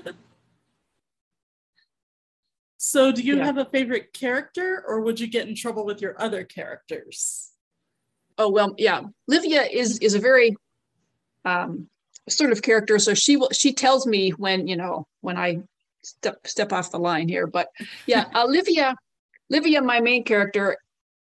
so 2.76 3.10
do 3.10 3.22
you 3.22 3.36
yeah. 3.36 3.44
have 3.44 3.58
a 3.58 3.64
favorite 3.66 4.12
character 4.12 4.84
or 4.86 5.00
would 5.00 5.18
you 5.18 5.26
get 5.26 5.48
in 5.48 5.54
trouble 5.54 5.84
with 5.84 6.00
your 6.00 6.20
other 6.20 6.44
characters 6.44 7.50
oh 8.38 8.48
well 8.48 8.74
yeah 8.78 9.02
livia 9.26 9.62
is 9.62 9.98
is 9.98 10.14
a 10.14 10.20
very 10.20 10.56
um, 11.44 11.88
sort 12.28 12.52
of 12.52 12.62
character. 12.62 12.98
So 12.98 13.14
she 13.14 13.36
will 13.36 13.50
she 13.52 13.72
tells 13.72 14.06
me 14.06 14.30
when 14.30 14.66
you 14.66 14.76
know 14.76 15.06
when 15.20 15.36
I 15.36 15.60
step 16.02 16.46
step 16.46 16.72
off 16.72 16.90
the 16.90 16.98
line 16.98 17.28
here. 17.28 17.46
But 17.46 17.68
yeah, 18.06 18.26
Olivia, 18.34 18.96
Olivia, 19.50 19.82
my 19.82 20.00
main 20.00 20.24
character, 20.24 20.78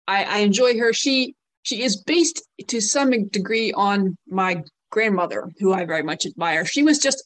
I, 0.08 0.24
I 0.24 0.38
enjoy 0.38 0.78
her. 0.78 0.92
She 0.92 1.34
she 1.62 1.82
is 1.82 1.96
based 1.96 2.42
to 2.68 2.80
some 2.80 3.28
degree 3.28 3.72
on 3.72 4.16
my 4.28 4.62
grandmother, 4.90 5.50
who 5.58 5.72
I 5.72 5.84
very 5.84 6.02
much 6.02 6.24
admire. 6.24 6.64
She 6.64 6.82
was 6.84 6.98
just 6.98 7.24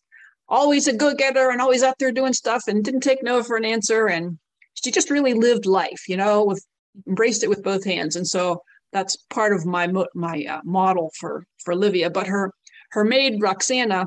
always 0.49 0.89
a 0.89 0.97
go-getter 0.97 1.51
and 1.51 1.61
always 1.61 1.83
out 1.83 1.97
there 1.99 2.11
doing 2.11 2.33
stuff 2.33 2.65
and 2.67 2.83
didn't 2.83 3.03
take 3.03 3.23
no 3.23 3.43
for 3.43 3.57
an 3.57 3.65
answer. 3.65 4.07
And 4.09 4.39
she 4.75 4.91
just 4.91 5.11
really 5.11 5.35
lived 5.35 5.67
life, 5.67 6.09
you 6.09 6.17
know, 6.17 6.45
with 6.45 6.65
embraced 7.07 7.45
it 7.45 7.49
with 7.49 7.63
both 7.63 7.85
hands. 7.85 8.17
And 8.17 8.27
so 8.27 8.63
that's 8.93 9.17
part 9.17 9.53
of 9.53 9.67
my 9.67 9.87
my 10.15 10.45
uh, 10.49 10.61
model 10.65 11.13
for 11.19 11.45
for 11.63 11.73
Olivia. 11.73 12.11
But 12.11 12.27
her 12.27 12.53
her 12.93 13.05
maid 13.05 13.41
Roxana 13.41 14.07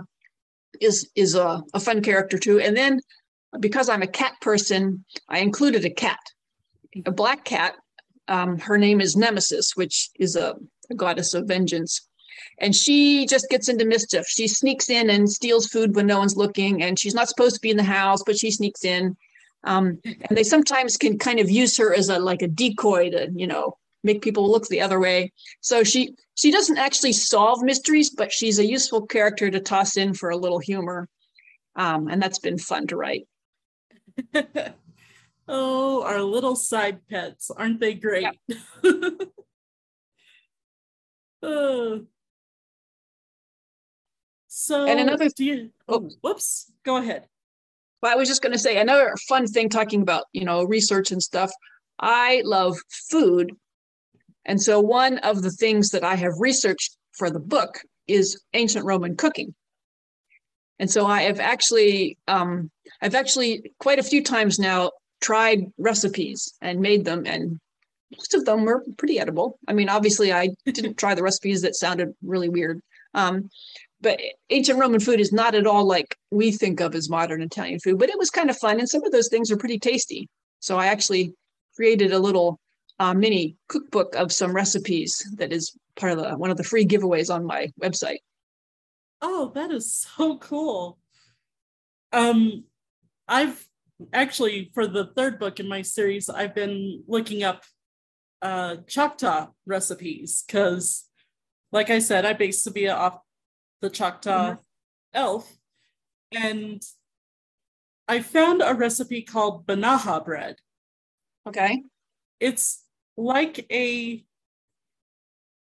is 0.81 1.09
is 1.15 1.35
a, 1.35 1.63
a 1.73 1.79
fun 1.79 2.01
character 2.01 2.37
too. 2.37 2.59
And 2.59 2.75
then 2.75 2.99
because 3.59 3.87
I'm 3.87 4.01
a 4.01 4.07
cat 4.07 4.33
person, 4.41 5.05
I 5.29 5.39
included 5.39 5.85
a 5.85 5.89
cat, 5.89 6.19
a 7.05 7.11
black 7.11 7.45
cat. 7.45 7.75
Um, 8.27 8.57
her 8.59 8.77
name 8.77 9.01
is 9.01 9.15
Nemesis, 9.15 9.75
which 9.75 10.09
is 10.19 10.35
a, 10.35 10.55
a 10.89 10.95
goddess 10.95 11.33
of 11.33 11.47
vengeance. 11.47 12.07
And 12.59 12.75
she 12.75 13.25
just 13.25 13.49
gets 13.49 13.69
into 13.69 13.85
mischief. 13.85 14.25
She 14.27 14.47
sneaks 14.47 14.89
in 14.89 15.09
and 15.09 15.29
steals 15.29 15.67
food 15.67 15.95
when 15.95 16.07
no 16.07 16.19
one's 16.19 16.37
looking, 16.37 16.83
and 16.83 16.97
she's 16.97 17.15
not 17.15 17.29
supposed 17.29 17.55
to 17.55 17.61
be 17.61 17.71
in 17.71 17.77
the 17.77 17.83
house, 17.83 18.23
but 18.25 18.37
she 18.37 18.51
sneaks 18.51 18.85
in. 18.85 19.15
Um, 19.63 19.99
and 20.03 20.37
they 20.37 20.43
sometimes 20.43 20.97
can 20.97 21.17
kind 21.17 21.39
of 21.39 21.49
use 21.49 21.77
her 21.77 21.93
as 21.93 22.09
a 22.09 22.19
like 22.19 22.41
a 22.41 22.47
decoy 22.47 23.09
to, 23.11 23.31
you 23.33 23.47
know, 23.47 23.77
make 24.03 24.21
people 24.21 24.49
look 24.49 24.67
the 24.67 24.81
other 24.81 24.99
way. 24.99 25.31
So 25.61 25.83
she 25.83 26.15
she 26.35 26.51
doesn't 26.51 26.77
actually 26.77 27.13
solve 27.13 27.63
mysteries, 27.63 28.09
but 28.09 28.31
she's 28.31 28.59
a 28.59 28.65
useful 28.65 29.05
character 29.05 29.49
to 29.49 29.59
toss 29.59 29.97
in 29.97 30.13
for 30.13 30.29
a 30.29 30.37
little 30.37 30.59
humor, 30.59 31.07
um, 31.75 32.07
and 32.07 32.21
that's 32.21 32.39
been 32.39 32.57
fun 32.57 32.87
to 32.87 32.97
write. 32.97 33.27
oh, 35.47 36.03
our 36.03 36.21
little 36.21 36.55
side 36.55 36.99
pets, 37.09 37.51
aren't 37.51 37.79
they 37.79 37.93
great? 37.93 38.27
Uh, 41.43 41.97
so 44.47 44.85
and 44.85 44.97
another 44.97 45.27
you, 45.37 45.71
oh, 45.89 46.09
whoops, 46.21 46.71
go 46.85 46.95
ahead. 46.95 47.27
Well, 48.01 48.13
I 48.13 48.15
was 48.15 48.29
just 48.29 48.41
going 48.41 48.53
to 48.53 48.59
say 48.59 48.77
another 48.77 49.13
fun 49.27 49.47
thing 49.47 49.67
talking 49.67 50.01
about, 50.01 50.23
you 50.31 50.45
know, 50.45 50.63
research 50.63 51.11
and 51.11 51.21
stuff. 51.21 51.51
I 51.99 52.41
love 52.45 52.77
food. 53.09 53.51
And 54.45 54.61
so 54.61 54.79
one 54.79 55.17
of 55.17 55.41
the 55.41 55.51
things 55.51 55.89
that 55.89 56.03
I 56.05 56.15
have 56.15 56.33
researched 56.39 56.95
for 57.11 57.29
the 57.29 57.39
book 57.39 57.81
is 58.07 58.41
ancient 58.53 58.85
Roman 58.85 59.17
cooking. 59.17 59.53
And 60.79 60.89
so 60.89 61.05
I 61.05 61.23
have 61.23 61.39
actually, 61.39 62.17
um, 62.27 62.71
I've 63.01 63.15
actually 63.15 63.71
quite 63.79 63.99
a 63.99 64.03
few 64.03 64.23
times 64.23 64.59
now 64.59 64.91
tried 65.23 65.71
recipes 65.77 66.53
and 66.61 66.81
made 66.81 67.05
them, 67.05 67.25
and 67.25 67.59
most 68.11 68.33
of 68.35 68.45
them 68.45 68.65
were 68.65 68.83
pretty 68.97 69.19
edible. 69.19 69.57
I 69.67 69.73
mean, 69.73 69.89
obviously, 69.89 70.31
I 70.31 70.49
didn't 70.65 70.97
try 70.97 71.15
the 71.15 71.23
recipes 71.23 71.61
that 71.61 71.75
sounded 71.75 72.13
really 72.21 72.49
weird. 72.49 72.81
Um, 73.15 73.49
but 74.01 74.19
ancient 74.49 74.79
Roman 74.79 74.99
food 74.99 75.21
is 75.21 75.31
not 75.31 75.55
at 75.55 75.65
all 75.65 75.85
like 75.85 76.17
we 76.29 76.51
think 76.51 76.81
of 76.81 76.93
as 76.93 77.09
modern 77.09 77.41
Italian 77.41 77.79
food, 77.79 77.97
but 77.97 78.09
it 78.09 78.19
was 78.19 78.29
kind 78.29 78.49
of 78.49 78.57
fun. 78.57 78.79
And 78.79 78.89
some 78.89 79.03
of 79.05 79.13
those 79.13 79.29
things 79.29 79.49
are 79.49 79.57
pretty 79.57 79.79
tasty. 79.79 80.27
So 80.59 80.77
I 80.77 80.87
actually 80.87 81.33
created 81.75 82.11
a 82.11 82.19
little 82.19 82.59
uh, 82.99 83.13
mini 83.13 83.55
cookbook 83.69 84.15
of 84.15 84.31
some 84.31 84.53
recipes 84.53 85.25
that 85.37 85.53
is 85.53 85.75
part 85.95 86.11
of 86.11 86.19
the 86.19 86.37
one 86.37 86.51
of 86.51 86.57
the 86.57 86.63
free 86.63 86.85
giveaways 86.85 87.33
on 87.33 87.45
my 87.45 87.71
website. 87.81 88.19
Oh, 89.21 89.53
that 89.55 89.71
is 89.71 90.05
so 90.17 90.37
cool. 90.37 90.97
Um, 92.11 92.65
I've 93.27 93.67
actually 94.11 94.71
for 94.73 94.87
the 94.87 95.07
third 95.15 95.39
book 95.39 95.59
in 95.59 95.67
my 95.67 95.81
series, 95.81 96.29
I've 96.29 96.55
been 96.55 97.03
looking 97.07 97.43
up 97.43 97.63
uh, 98.41 98.77
Choctaw 98.87 99.47
recipes 99.65 100.43
because, 100.45 101.05
like 101.71 101.89
I 101.89 101.99
said, 101.99 102.25
I 102.25 102.33
based 102.33 102.67
Sabia 102.67 102.95
off 102.95 103.19
the 103.81 103.89
Choctaw 103.89 104.51
mm-hmm. 104.51 104.61
elf. 105.13 105.51
And 106.35 106.81
I 108.07 108.21
found 108.21 108.61
a 108.61 108.73
recipe 108.73 109.21
called 109.21 109.65
Banaha 109.65 110.23
bread. 110.25 110.57
Okay. 111.47 111.83
It's 112.39 112.83
like 113.15 113.65
a, 113.71 114.25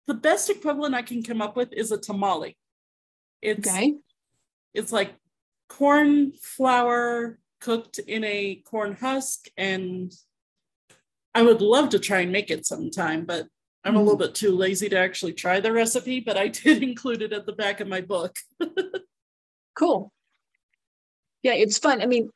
the 0.07 0.13
best 0.13 0.49
equivalent 0.49 0.95
I 0.95 1.03
can 1.03 1.23
come 1.23 1.41
up 1.41 1.55
with 1.55 1.71
is 1.73 1.91
a 1.91 1.97
tamale. 1.97 2.57
It's, 3.41 3.67
okay. 3.67 3.95
It's 4.73 4.91
like 4.91 5.13
corn 5.69 6.33
flour 6.41 7.39
cooked 7.59 7.99
in 7.99 8.23
a 8.23 8.61
corn 8.65 8.93
husk 8.93 9.47
and 9.57 10.13
I 11.33 11.43
would 11.43 11.61
love 11.61 11.89
to 11.89 11.99
try 11.99 12.21
and 12.21 12.31
make 12.31 12.49
it 12.49 12.65
sometime, 12.65 13.25
but 13.25 13.47
I'm 13.83 13.95
a 13.95 13.99
little 13.99 14.15
mm-hmm. 14.15 14.23
bit 14.23 14.35
too 14.35 14.55
lazy 14.55 14.89
to 14.89 14.97
actually 14.97 15.33
try 15.33 15.59
the 15.59 15.71
recipe, 15.71 16.19
but 16.19 16.35
I 16.35 16.47
did 16.63 16.81
include 16.81 17.21
it 17.21 17.31
at 17.31 17.45
the 17.45 17.53
back 17.53 17.79
of 17.79 17.87
my 17.87 18.01
book. 18.01 18.35
cool. 19.75 20.11
Yeah, 21.43 21.53
it's 21.53 21.77
fun. 21.77 22.01
I 22.01 22.07
mean, 22.07 22.29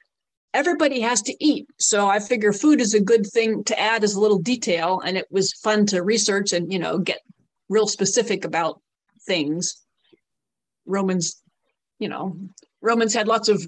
everybody 0.54 1.02
has 1.02 1.22
to 1.24 1.44
eat. 1.44 1.66
So 1.80 2.08
I 2.08 2.20
figure 2.20 2.54
food 2.54 2.80
is 2.80 2.94
a 2.94 3.02
good 3.02 3.26
thing 3.26 3.64
to 3.66 3.80
add 3.80 4.04
as 4.04 4.14
a 4.14 4.20
little 4.20 4.38
detail. 4.38 5.02
And 5.04 5.18
it 5.18 5.26
was 5.32 5.54
fun 5.54 5.86
to 5.88 6.04
research 6.04 6.54
and, 6.54 6.72
you 6.72 6.80
know, 6.80 7.00
get 7.00 7.22
real 7.70 7.88
specific 7.88 8.46
about 8.46 8.82
things. 9.26 9.82
Romans, 10.86 11.42
you 12.00 12.08
know, 12.08 12.38
Romans 12.82 13.14
had 13.14 13.28
lots 13.28 13.50
of 13.50 13.68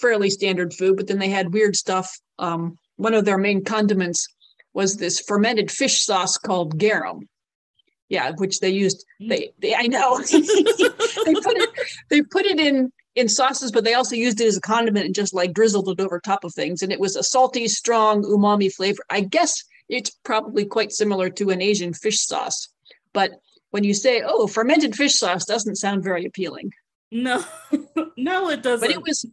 fairly 0.00 0.30
standard 0.30 0.72
food, 0.74 0.96
but 0.96 1.06
then 1.06 1.18
they 1.18 1.28
had 1.28 1.52
weird 1.52 1.76
stuff. 1.76 2.18
Um, 2.38 2.78
one 2.96 3.14
of 3.14 3.24
their 3.24 3.38
main 3.38 3.64
condiments 3.64 4.26
was 4.74 4.96
this 4.96 5.20
fermented 5.20 5.70
fish 5.70 6.04
sauce 6.04 6.36
called 6.36 6.78
garum. 6.78 7.28
Yeah, 8.08 8.32
which 8.36 8.60
they 8.60 8.70
used. 8.70 9.04
Mm. 9.20 9.28
They, 9.28 9.52
they 9.58 9.74
I 9.74 9.86
know 9.86 10.18
they 10.18 11.34
put 11.34 11.56
it 11.56 11.70
they 12.08 12.22
put 12.22 12.46
it 12.46 12.58
in 12.58 12.90
in 13.14 13.28
sauces, 13.28 13.72
but 13.72 13.84
they 13.84 13.94
also 13.94 14.14
used 14.14 14.40
it 14.40 14.46
as 14.46 14.56
a 14.56 14.60
condiment 14.60 15.06
and 15.06 15.14
just 15.14 15.34
like 15.34 15.52
drizzled 15.52 15.88
it 15.88 16.00
over 16.00 16.20
top 16.20 16.44
of 16.44 16.54
things. 16.54 16.82
And 16.82 16.92
it 16.92 17.00
was 17.00 17.16
a 17.16 17.22
salty, 17.22 17.68
strong 17.68 18.22
umami 18.22 18.72
flavor. 18.72 19.02
I 19.10 19.20
guess 19.20 19.62
it's 19.88 20.10
probably 20.24 20.64
quite 20.64 20.92
similar 20.92 21.28
to 21.30 21.50
an 21.50 21.60
Asian 21.60 21.92
fish 21.92 22.20
sauce. 22.20 22.68
But 23.12 23.32
when 23.70 23.84
you 23.84 23.94
say, 23.94 24.22
"Oh, 24.24 24.46
fermented 24.46 24.96
fish 24.96 25.14
sauce," 25.14 25.44
doesn't 25.44 25.76
sound 25.76 26.02
very 26.02 26.24
appealing. 26.24 26.72
No, 27.10 27.44
no, 28.16 28.50
it 28.50 28.62
doesn't. 28.62 28.86
But 28.86 28.96
it 28.96 29.02
was 29.02 29.26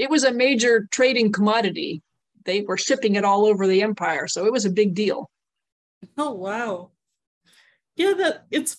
it 0.00 0.10
was 0.10 0.24
a 0.24 0.32
major 0.32 0.88
trading 0.90 1.30
commodity 1.30 2.02
they 2.44 2.62
were 2.62 2.76
shipping 2.76 3.16
it 3.16 3.24
all 3.24 3.46
over 3.46 3.66
the 3.66 3.82
empire. 3.82 4.26
So 4.26 4.46
it 4.46 4.52
was 4.52 4.64
a 4.64 4.70
big 4.70 4.94
deal. 4.94 5.30
Oh 6.16 6.32
wow. 6.32 6.90
Yeah, 7.96 8.14
that 8.14 8.46
it's 8.50 8.78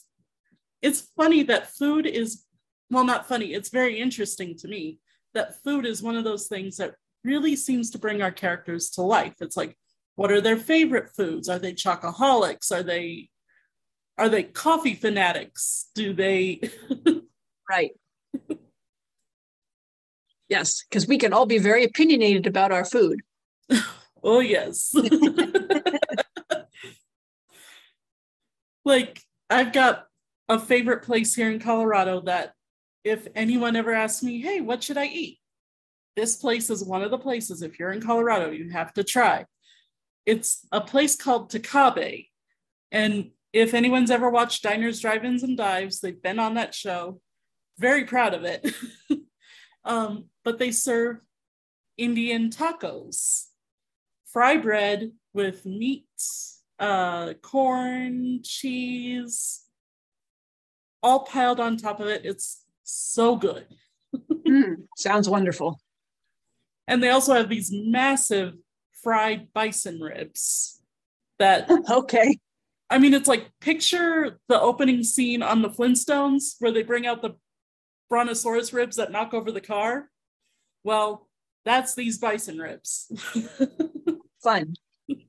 it's 0.82 1.10
funny 1.16 1.44
that 1.44 1.72
food 1.72 2.08
is 2.08 2.46
well 2.90 3.06
not 3.06 3.28
funny, 3.28 3.54
it's 3.54 3.70
very 3.70 4.00
interesting 4.00 4.58
to 4.58 4.68
me 4.68 5.00
that 5.34 5.62
food 5.64 5.86
is 5.86 6.04
one 6.04 6.16
of 6.16 6.24
those 6.24 6.48
things 6.48 6.78
that 6.78 6.96
really 7.24 7.56
seems 7.56 7.92
to 7.92 8.00
bring 8.00 8.22
our 8.22 8.32
characters 8.32 8.90
to 8.92 9.02
life. 9.02 9.36
It's 9.42 9.58
like 9.58 9.78
what 10.16 10.32
are 10.32 10.42
their 10.42 10.58
favorite 10.58 11.10
foods? 11.16 11.48
Are 11.48 11.60
they 11.60 11.74
chocoholics? 11.74 12.72
Are 12.72 12.84
they 12.84 13.30
are 14.18 14.30
they 14.30 14.44
coffee 14.44 14.96
fanatics? 14.96 15.90
Do 15.94 16.14
they 16.14 16.62
Right. 17.70 17.92
Yes, 20.52 20.84
because 20.84 21.08
we 21.08 21.18
can 21.18 21.32
all 21.32 21.46
be 21.46 21.60
very 21.60 21.86
opinionated 21.86 22.46
about 22.46 22.74
our 22.74 22.84
food. 22.84 23.22
oh, 24.22 24.42
yes. 24.42 24.94
like, 28.86 29.22
I've 29.50 29.72
got 29.72 30.08
a 30.50 30.60
favorite 30.60 31.04
place 31.04 31.34
here 31.34 31.50
in 31.50 31.62
Colorado 31.62 32.20
that 32.24 32.52
if 33.06 33.30
anyone 33.34 33.78
ever 33.78 33.94
asks 33.94 34.24
me, 34.24 34.42
hey, 34.42 34.60
what 34.60 34.84
should 34.84 34.98
I 34.98 35.06
eat? 35.06 35.40
This 36.18 36.36
place 36.36 36.70
is 36.70 36.84
one 36.84 37.02
of 37.02 37.12
the 37.12 37.18
places, 37.18 37.62
if 37.62 37.80
you're 37.80 37.94
in 37.94 38.02
Colorado, 38.02 38.52
you 38.52 38.72
have 38.72 38.92
to 38.96 39.06
try. 39.06 39.46
It's 40.26 40.68
a 40.74 40.82
place 40.82 41.16
called 41.16 41.50
Tocabe. 41.50 42.28
And 42.92 43.32
if 43.54 43.74
anyone's 43.74 44.12
ever 44.12 44.30
watched 44.30 44.64
Diners, 44.64 45.00
Drive-Ins, 45.00 45.44
and 45.44 45.56
Dives, 45.56 46.02
they've 46.02 46.22
been 46.22 46.40
on 46.40 46.56
that 46.56 46.76
show. 46.76 47.22
Very 47.80 48.04
proud 48.04 48.34
of 48.34 48.44
it. 48.44 48.70
um, 49.84 50.26
but 50.44 50.60
they 50.60 50.72
serve 50.72 51.18
Indian 51.98 52.50
tacos 52.50 53.48
fry 54.32 54.58
bread 54.58 55.12
with 55.34 55.66
meat, 55.66 56.06
uh, 56.80 57.34
corn, 57.42 58.40
cheese, 58.44 59.64
all 61.04 61.26
piled 61.26 61.60
on 61.60 61.78
top 61.78 62.00
of 62.00 62.08
it. 62.08 62.26
It's 62.26 62.64
so 62.84 63.36
good. 63.36 63.66
mm, 64.16 64.76
sounds 64.98 65.28
wonderful. 65.30 65.80
And 66.88 67.02
they 67.02 67.10
also 67.10 67.34
have 67.34 67.50
these 67.50 67.72
massive 67.72 68.54
fried 69.04 69.52
bison 69.54 70.00
ribs 70.00 70.82
that 71.40 71.70
okay. 71.90 72.38
I 72.90 73.00
mean, 73.00 73.14
it's 73.14 73.28
like 73.28 73.50
picture 73.62 74.40
the 74.50 74.60
opening 74.60 75.04
scene 75.04 75.42
on 75.42 75.62
the 75.62 75.70
Flintstones 75.70 76.56
where 76.60 76.72
they 76.72 76.84
bring 76.84 77.08
out 77.08 77.22
the 77.22 77.36
brontosaurus 78.12 78.74
ribs 78.74 78.98
that 78.98 79.12
knock 79.12 79.34
over 79.34 79.52
the 79.52 79.62
car. 79.62 80.10
Well, 80.84 81.28
that's 81.64 81.96
these 81.96 82.20
bison 82.20 82.60
ribs. 82.60 83.10
fun. 84.44 84.74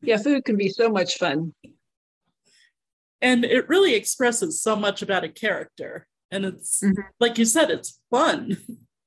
Yeah, 0.03 0.17
food 0.19 0.45
can 0.45 0.57
be 0.57 0.69
so 0.69 0.91
much 0.91 1.17
fun. 1.17 1.55
And 3.21 3.45
it 3.45 3.69
really 3.69 3.95
expresses 3.95 4.61
so 4.61 4.75
much 4.75 5.01
about 5.01 5.23
a 5.23 5.29
character. 5.29 6.09
And 6.33 6.45
it's, 6.45 6.81
mm-hmm. 6.83 7.03
like 7.21 7.39
you 7.39 7.45
said, 7.45 7.71
it's 7.71 8.01
fun. 8.11 8.57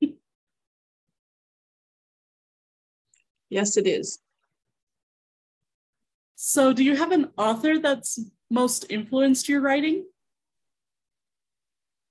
yes, 3.50 3.76
it 3.76 3.86
is. 3.86 4.20
So, 6.36 6.72
do 6.72 6.82
you 6.82 6.96
have 6.96 7.12
an 7.12 7.28
author 7.36 7.78
that's 7.78 8.18
most 8.50 8.86
influenced 8.88 9.48
your 9.48 9.60
writing? 9.60 10.06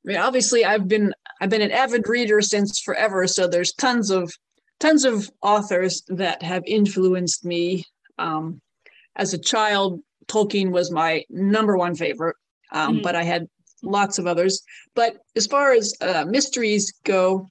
I 0.06 0.08
mean, 0.08 0.18
obviously, 0.18 0.64
I've 0.64 0.88
been 0.88 1.14
I've 1.42 1.50
been 1.50 1.62
an 1.62 1.72
avid 1.72 2.08
reader 2.08 2.42
since 2.42 2.80
forever, 2.80 3.28
so 3.28 3.48
there's 3.48 3.74
tons 3.74 4.12
of 4.12 4.32
tons 4.80 5.04
of 5.04 5.30
authors 5.42 6.04
that 6.10 6.44
have 6.44 6.64
influenced 6.68 7.44
me. 7.44 7.86
Um, 8.20 8.62
as 9.16 9.34
a 9.34 9.40
child, 9.40 10.02
Tolkien 10.28 10.72
was 10.72 10.92
my 10.92 11.24
number 11.30 11.78
one 11.78 11.96
favorite, 11.96 12.36
um, 12.72 12.96
mm-hmm. 12.96 13.02
but 13.02 13.16
I 13.16 13.24
had 13.24 13.48
lots 13.82 14.20
of 14.20 14.28
others. 14.28 14.62
But 14.94 15.18
as 15.36 15.48
far 15.48 15.72
as 15.72 15.96
uh, 16.02 16.26
mysteries 16.28 16.94
go, 17.04 17.50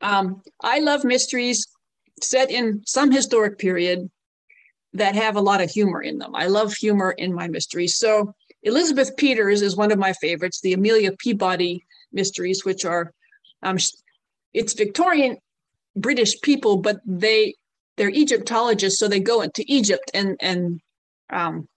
um, 0.00 0.42
I 0.62 0.80
love 0.80 1.04
mysteries 1.04 1.66
set 2.22 2.50
in 2.50 2.82
some 2.86 3.10
historic 3.10 3.58
period 3.58 4.10
that 4.92 5.14
have 5.14 5.36
a 5.36 5.40
lot 5.40 5.62
of 5.62 5.70
humor 5.70 6.02
in 6.02 6.18
them. 6.18 6.34
I 6.34 6.46
love 6.46 6.74
humor 6.74 7.12
in 7.12 7.34
my 7.34 7.48
mysteries. 7.48 7.96
So 7.96 8.34
Elizabeth 8.62 9.16
Peters 9.16 9.62
is 9.62 9.76
one 9.76 9.92
of 9.92 9.98
my 9.98 10.12
favorites, 10.14 10.60
the 10.60 10.72
Amelia 10.72 11.12
Peabody 11.12 11.85
mysteries, 12.16 12.64
which 12.64 12.84
are 12.84 13.12
um, 13.62 13.78
it's 14.52 14.72
Victorian 14.72 15.36
British 15.94 16.40
people, 16.40 16.78
but 16.78 16.96
they 17.06 17.54
they're 17.96 18.10
Egyptologists, 18.10 18.98
so 18.98 19.06
they 19.06 19.20
go 19.20 19.42
into 19.42 19.64
Egypt 19.68 20.10
and 20.12 20.36
and 20.40 20.80
um, 21.30 21.68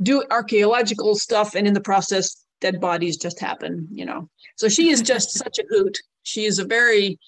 do 0.00 0.24
archaeological 0.30 1.14
stuff, 1.14 1.54
and 1.54 1.66
in 1.66 1.74
the 1.74 1.80
process, 1.80 2.44
dead 2.62 2.80
bodies 2.80 3.18
just 3.18 3.38
happen. 3.40 3.88
You 3.90 4.06
know, 4.06 4.30
so 4.56 4.68
she 4.68 4.88
is 4.88 5.02
just 5.12 5.32
such 5.32 5.58
a 5.58 5.64
hoot. 5.68 5.98
She 6.22 6.46
is 6.46 6.58
a 6.58 6.64
very 6.64 7.18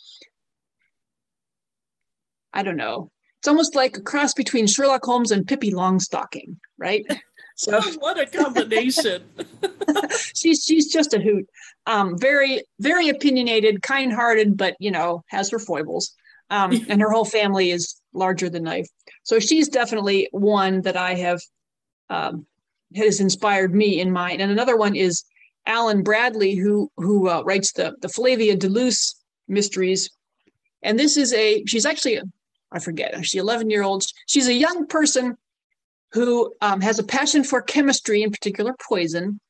I 2.52 2.62
don't 2.62 2.76
know. 2.76 3.10
It's 3.38 3.48
almost 3.48 3.76
like 3.76 3.96
a 3.96 4.00
cross 4.00 4.34
between 4.34 4.66
Sherlock 4.66 5.04
Holmes 5.04 5.30
and 5.30 5.46
Pippi 5.46 5.70
Longstocking, 5.70 6.56
right? 6.76 7.04
So 7.58 7.80
what 7.98 8.20
a 8.20 8.26
combination. 8.26 9.24
she's 10.34 10.64
she's 10.64 10.92
just 10.92 11.12
a 11.12 11.18
hoot. 11.18 11.48
Um, 11.86 12.16
very 12.16 12.62
very 12.78 13.08
opinionated, 13.08 13.82
kind-hearted, 13.82 14.56
but 14.56 14.76
you 14.78 14.92
know 14.92 15.24
has 15.26 15.50
her 15.50 15.58
foibles. 15.58 16.14
Um, 16.50 16.72
and 16.88 17.00
her 17.00 17.10
whole 17.10 17.24
family 17.24 17.72
is 17.72 18.00
larger 18.14 18.48
than 18.48 18.64
life. 18.64 18.88
So 19.24 19.40
she's 19.40 19.68
definitely 19.68 20.28
one 20.30 20.82
that 20.82 20.96
I 20.96 21.14
have 21.14 21.40
um, 22.10 22.46
has 22.94 23.18
inspired 23.18 23.74
me 23.74 24.00
in 24.00 24.12
mine. 24.12 24.40
And 24.40 24.52
another 24.52 24.76
one 24.76 24.94
is 24.94 25.24
Alan 25.66 26.04
Bradley, 26.04 26.54
who 26.54 26.92
who 26.96 27.28
uh, 27.28 27.42
writes 27.42 27.72
the 27.72 27.96
the 28.00 28.08
Flavia 28.08 28.54
de 28.54 28.68
Luce 28.68 29.16
mysteries. 29.48 30.10
And 30.84 30.96
this 30.96 31.16
is 31.16 31.34
a 31.34 31.64
she's 31.66 31.86
actually 31.86 32.20
I 32.70 32.78
forget 32.78 33.26
she's 33.26 33.40
11 33.40 33.68
year 33.68 33.82
old. 33.82 34.06
She's 34.26 34.46
a 34.46 34.54
young 34.54 34.86
person 34.86 35.36
who 36.12 36.54
um, 36.60 36.80
has 36.80 36.98
a 36.98 37.04
passion 37.04 37.44
for 37.44 37.60
chemistry, 37.60 38.22
in 38.22 38.30
particular 38.30 38.74
poison, 38.88 39.40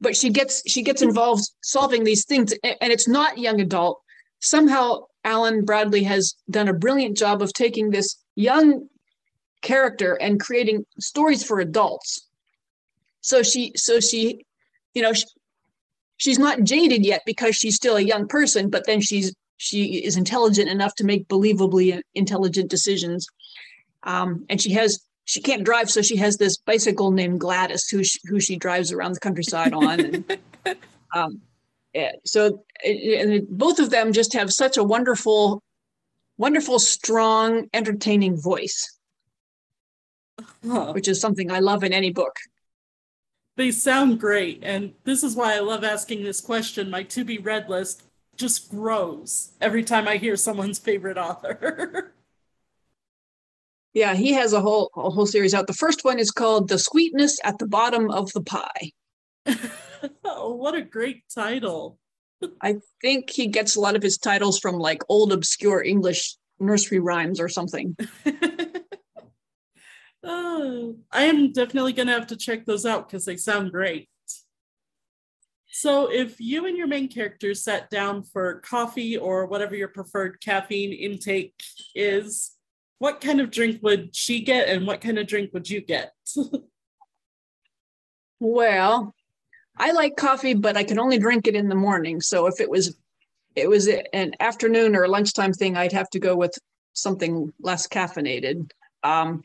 but 0.00 0.16
she 0.16 0.30
gets 0.30 0.62
she 0.68 0.82
gets 0.82 1.02
involved 1.02 1.48
solving 1.62 2.04
these 2.04 2.24
things, 2.24 2.52
and 2.64 2.92
it's 2.92 3.08
not 3.08 3.38
young 3.38 3.60
adult. 3.60 4.02
Somehow, 4.40 5.04
Alan 5.24 5.64
Bradley 5.64 6.02
has 6.02 6.34
done 6.50 6.68
a 6.68 6.74
brilliant 6.74 7.16
job 7.16 7.40
of 7.42 7.52
taking 7.52 7.90
this 7.90 8.16
young 8.34 8.88
character 9.62 10.14
and 10.14 10.40
creating 10.40 10.84
stories 10.98 11.44
for 11.44 11.60
adults. 11.60 12.28
So 13.20 13.44
she, 13.44 13.72
so 13.76 14.00
she, 14.00 14.44
you 14.94 15.02
know, 15.02 15.12
she, 15.12 15.26
she's 16.16 16.40
not 16.40 16.64
jaded 16.64 17.06
yet 17.06 17.22
because 17.24 17.54
she's 17.54 17.76
still 17.76 17.96
a 17.96 18.00
young 18.00 18.26
person, 18.26 18.68
but 18.68 18.84
then 18.86 19.00
she's 19.00 19.32
she 19.56 20.04
is 20.04 20.16
intelligent 20.16 20.68
enough 20.68 20.96
to 20.96 21.04
make 21.04 21.28
believably 21.28 22.00
intelligent 22.16 22.68
decisions, 22.68 23.28
um, 24.02 24.44
and 24.50 24.60
she 24.60 24.72
has 24.72 25.00
she 25.24 25.40
can't 25.40 25.64
drive, 25.64 25.90
so 25.90 26.02
she 26.02 26.16
has 26.16 26.36
this 26.36 26.56
bicycle 26.56 27.10
named 27.10 27.40
Gladys, 27.40 27.88
who 27.88 28.02
she, 28.02 28.18
who 28.24 28.40
she 28.40 28.56
drives 28.56 28.92
around 28.92 29.14
the 29.14 29.20
countryside 29.20 29.72
on. 29.72 30.00
And, 30.00 30.38
um, 31.14 31.40
yeah, 31.94 32.12
so 32.24 32.64
and 32.84 33.46
both 33.48 33.78
of 33.78 33.90
them 33.90 34.12
just 34.12 34.32
have 34.32 34.52
such 34.52 34.76
a 34.76 34.84
wonderful, 34.84 35.62
wonderful, 36.38 36.78
strong, 36.78 37.68
entertaining 37.72 38.40
voice, 38.40 38.98
huh. 40.66 40.92
which 40.92 41.08
is 41.08 41.20
something 41.20 41.50
I 41.50 41.60
love 41.60 41.84
in 41.84 41.92
any 41.92 42.10
book. 42.10 42.36
They 43.56 43.70
sound 43.70 44.18
great, 44.18 44.60
and 44.62 44.94
this 45.04 45.22
is 45.22 45.36
why 45.36 45.54
I 45.54 45.60
love 45.60 45.84
asking 45.84 46.24
this 46.24 46.40
question. 46.40 46.90
My 46.90 47.02
to 47.04 47.24
be 47.24 47.38
read 47.38 47.68
list 47.68 48.02
just 48.36 48.70
grows 48.70 49.52
every 49.60 49.84
time 49.84 50.08
I 50.08 50.16
hear 50.16 50.36
someone's 50.36 50.78
favorite 50.78 51.18
author. 51.18 52.11
Yeah, 53.94 54.14
he 54.14 54.32
has 54.32 54.52
a 54.52 54.60
whole 54.60 54.90
a 54.96 55.10
whole 55.10 55.26
series 55.26 55.54
out. 55.54 55.66
The 55.66 55.74
first 55.74 56.04
one 56.04 56.18
is 56.18 56.30
called 56.30 56.68
"The 56.68 56.78
Sweetness 56.78 57.38
at 57.44 57.58
the 57.58 57.66
Bottom 57.66 58.10
of 58.10 58.32
the 58.32 58.42
Pie." 58.42 58.92
oh, 60.24 60.54
what 60.54 60.74
a 60.74 60.82
great 60.82 61.24
title! 61.34 61.98
I 62.60 62.76
think 63.00 63.30
he 63.30 63.46
gets 63.46 63.76
a 63.76 63.80
lot 63.80 63.96
of 63.96 64.02
his 64.02 64.18
titles 64.18 64.58
from 64.58 64.76
like 64.76 65.02
old 65.08 65.32
obscure 65.32 65.82
English 65.82 66.36
nursery 66.58 66.98
rhymes 66.98 67.40
or 67.40 67.48
something. 67.48 67.96
oh, 70.24 70.96
I 71.12 71.24
am 71.24 71.52
definitely 71.52 71.92
gonna 71.92 72.12
have 72.12 72.28
to 72.28 72.36
check 72.36 72.64
those 72.64 72.86
out 72.86 73.08
because 73.08 73.24
they 73.24 73.36
sound 73.36 73.72
great. 73.72 74.08
So, 75.74 76.12
if 76.12 76.40
you 76.40 76.66
and 76.66 76.76
your 76.76 76.86
main 76.86 77.08
characters 77.08 77.64
sat 77.64 77.88
down 77.88 78.22
for 78.22 78.60
coffee 78.60 79.16
or 79.16 79.46
whatever 79.46 79.74
your 79.74 79.88
preferred 79.88 80.40
caffeine 80.40 80.92
intake 80.92 81.54
is, 81.94 82.51
what 83.02 83.20
kind 83.20 83.40
of 83.40 83.50
drink 83.50 83.82
would 83.82 84.14
she 84.14 84.42
get 84.42 84.68
and 84.68 84.86
what 84.86 85.00
kind 85.00 85.18
of 85.18 85.26
drink 85.26 85.52
would 85.52 85.68
you 85.68 85.80
get? 85.80 86.12
well, 88.40 89.12
I 89.76 89.90
like 89.90 90.14
coffee, 90.14 90.54
but 90.54 90.76
I 90.76 90.84
can 90.84 91.00
only 91.00 91.18
drink 91.18 91.48
it 91.48 91.56
in 91.56 91.68
the 91.68 91.74
morning. 91.74 92.20
So 92.20 92.46
if 92.46 92.60
it 92.60 92.70
was 92.70 92.96
it 93.56 93.68
was 93.68 93.88
an 94.12 94.34
afternoon 94.38 94.94
or 94.94 95.08
lunchtime 95.08 95.52
thing, 95.52 95.76
I'd 95.76 95.90
have 95.90 96.10
to 96.10 96.20
go 96.20 96.36
with 96.36 96.56
something 96.92 97.52
less 97.60 97.88
caffeinated. 97.88 98.70
Um, 99.02 99.42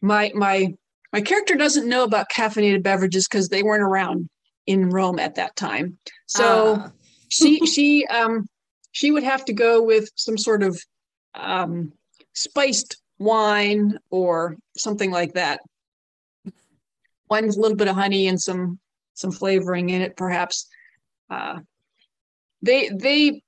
my 0.00 0.30
my 0.36 0.76
my 1.12 1.22
character 1.22 1.56
doesn't 1.56 1.88
know 1.88 2.04
about 2.04 2.30
caffeinated 2.30 2.84
beverages 2.84 3.26
because 3.26 3.48
they 3.48 3.64
weren't 3.64 3.82
around 3.82 4.28
in 4.68 4.90
Rome 4.90 5.18
at 5.18 5.34
that 5.34 5.56
time. 5.56 5.98
So 6.26 6.74
uh. 6.74 6.90
she 7.30 7.66
she 7.66 8.06
um 8.06 8.46
she 8.92 9.10
would 9.10 9.24
have 9.24 9.44
to 9.46 9.52
go 9.52 9.82
with 9.82 10.08
some 10.14 10.38
sort 10.38 10.62
of 10.62 10.80
um, 11.34 11.92
spiced 12.32 12.96
wine 13.18 13.98
or 14.10 14.56
something 14.76 15.10
like 15.10 15.34
that. 15.34 15.60
Wine 17.30 17.46
with 17.46 17.56
a 17.56 17.60
little 17.60 17.76
bit 17.76 17.88
of 17.88 17.94
honey 17.94 18.28
and 18.28 18.40
some 18.40 18.78
some 19.14 19.30
flavoring 19.30 19.90
in 19.90 20.02
it, 20.02 20.16
perhaps. 20.16 20.68
Uh, 21.30 21.60
they 22.60 22.88
they 22.88 23.42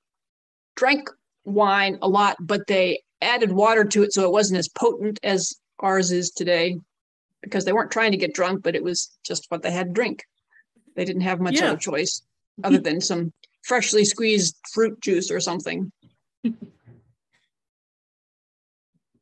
drank 0.77 1.09
wine 1.44 1.99
a 2.03 2.09
lot, 2.09 2.37
but 2.40 2.66
they 2.66 3.03
added 3.20 3.53
water 3.53 3.85
to 3.85 4.03
it 4.03 4.12
so 4.12 4.25
it 4.25 4.33
wasn't 4.33 4.59
as 4.59 4.68
potent 4.68 5.20
as 5.23 5.55
ours 5.81 6.12
is 6.12 6.31
today, 6.31 6.79
because 7.42 7.64
they 7.64 7.73
weren't 7.73 7.90
trying 7.90 8.12
to 8.12 8.16
get 8.16 8.35
drunk, 8.35 8.62
but 8.62 8.75
it 8.75 8.83
was 8.83 9.16
just 9.25 9.51
what 9.51 9.62
they 9.62 9.70
had 9.70 9.88
to 9.88 9.92
drink. 9.92 10.25
They 10.97 11.05
didn't 11.05 11.23
have 11.23 11.40
much 11.40 11.55
yeah. 11.55 11.68
other 11.68 11.77
choice 11.77 12.23
other 12.62 12.79
than 12.79 13.01
some 13.01 13.33
freshly 13.62 14.05
squeezed 14.05 14.57
fruit 14.73 15.01
juice 15.01 15.31
or 15.31 15.40
something. 15.40 15.90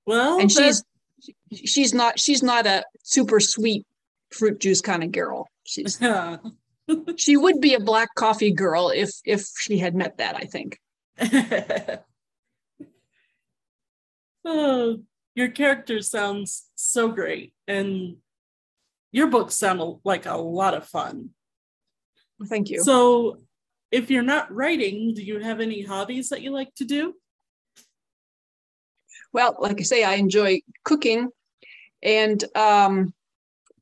Well, 0.07 0.41
and 0.41 0.51
she's 0.51 0.83
she's 1.53 1.95
not 1.95 2.19
she's 2.19 2.43
not 2.43 2.67
a 2.67 2.85
super 3.03 3.39
sweet 3.41 3.87
fruit 4.31 4.61
juice 4.61 4.81
kind 4.81 5.05
of 5.05 5.13
girl. 5.13 5.49
She's 5.65 5.99
she 7.17 7.37
would 7.37 7.61
be 7.61 7.75
a 7.75 7.81
black 7.81 8.15
coffee 8.15 8.53
girl 8.53 8.91
if 8.91 9.11
if 9.25 9.47
she 9.59 9.79
had 9.79 9.95
met 9.95 10.19
that. 10.19 10.37
I 10.37 10.45
think. 10.45 10.81
oh, 14.45 14.99
your 15.35 15.49
character 15.49 16.01
sounds 16.03 16.69
so 16.75 17.09
great, 17.09 17.53
and 17.69 18.17
your 19.13 19.29
books 19.29 19.55
sound 19.55 20.01
like 20.05 20.27
a 20.27 20.37
lot 20.37 20.75
of 20.75 20.87
fun. 20.87 21.31
Thank 22.49 22.71
you. 22.71 22.83
So, 22.83 23.39
if 23.93 24.11
you're 24.11 24.23
not 24.23 24.53
writing, 24.53 25.15
do 25.15 25.23
you 25.23 25.39
have 25.39 25.61
any 25.61 25.83
hobbies 25.83 26.31
that 26.31 26.43
you 26.43 26.51
like 26.51 26.75
to 26.77 26.85
do? 26.85 27.15
Well, 29.33 29.57
like 29.59 29.81
I 29.81 29.83
say, 29.83 30.05
I 30.05 30.15
enjoy 30.15 30.61
cooking, 30.85 31.31
and 32.03 32.43
um, 32.55 33.15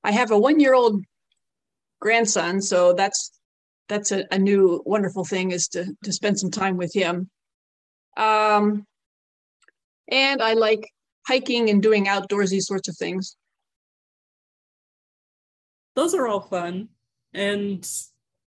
I 0.05 0.13
have 0.13 0.31
a 0.31 0.39
one-year-old 0.39 1.05
grandson, 2.01 2.63
so 2.63 2.93
that's 2.93 3.33
that's 3.89 4.13
a, 4.13 4.25
a, 4.31 4.39
new 4.39 4.81
wonderful 4.87 5.25
thing 5.25 5.51
is 5.51 5.67
to 5.69 5.93
to 6.05 6.13
spend 6.13 6.39
some 6.39 6.51
time 6.51 6.77
with 6.77 6.95
him. 6.95 7.29
Um, 8.17 8.87
and 10.09 10.41
I 10.41 10.53
like 10.53 10.89
hiking 11.27 11.71
and 11.71 11.83
doing 11.83 12.07
outdoorsy 12.07 12.61
sorts 12.61 12.89
of 12.89 12.97
things. 12.97 13.37
Those 15.97 16.15
are 16.15 16.29
all 16.29 16.41
fun, 16.41 16.91
and 17.35 17.89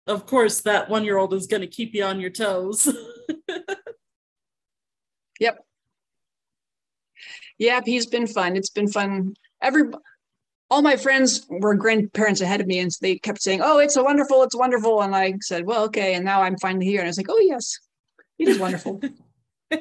of 0.07 0.25
course, 0.25 0.61
that 0.61 0.89
one-year-old 0.89 1.33
is 1.33 1.47
going 1.47 1.61
to 1.61 1.67
keep 1.67 1.93
you 1.93 2.05
on 2.05 2.21
your 2.21 2.29
toes. 2.29 2.87
yep 5.39 5.57
yeah, 7.57 7.81
he's 7.83 8.05
been 8.05 8.27
fun. 8.27 8.55
It's 8.55 8.69
been 8.69 8.87
fun. 8.87 9.35
Every 9.61 9.83
all 10.69 10.81
my 10.81 10.95
friends 10.95 11.45
were 11.49 11.75
grandparents 11.75 12.41
ahead 12.41 12.59
of 12.59 12.67
me, 12.67 12.79
and 12.79 12.91
so 12.91 12.97
they 13.01 13.17
kept 13.19 13.41
saying, 13.41 13.61
"Oh, 13.63 13.77
it's 13.77 13.95
a 13.95 14.03
wonderful, 14.03 14.43
it's 14.43 14.55
wonderful," 14.55 15.01
and 15.01 15.15
I 15.15 15.35
said, 15.41 15.65
"Well, 15.65 15.83
okay." 15.85 16.15
And 16.15 16.25
now 16.25 16.41
I'm 16.41 16.57
finally 16.57 16.85
here, 16.85 16.99
and 16.99 17.07
I 17.07 17.09
was 17.09 17.17
like, 17.17 17.29
"Oh 17.29 17.39
yes, 17.39 17.79
it 18.39 18.47
is 18.47 18.59
wonderful." 18.59 19.01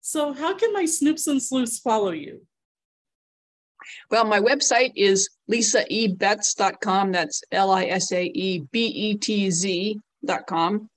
so, 0.00 0.32
how 0.32 0.54
can 0.54 0.72
my 0.72 0.84
snoops 0.84 1.26
and 1.26 1.42
sleuths 1.42 1.78
follow 1.78 2.10
you? 2.10 2.42
Well, 4.10 4.24
my 4.24 4.40
website 4.40 4.92
is 4.94 5.30
lisaebetz.com. 5.50 7.12
That's 7.12 7.42
L 7.52 7.70
I 7.70 7.86
S 7.86 8.12
A 8.12 8.24
E 8.24 8.64
B 8.70 8.86
E 8.86 9.16
T 9.16 9.50
Z.com. 9.50 10.90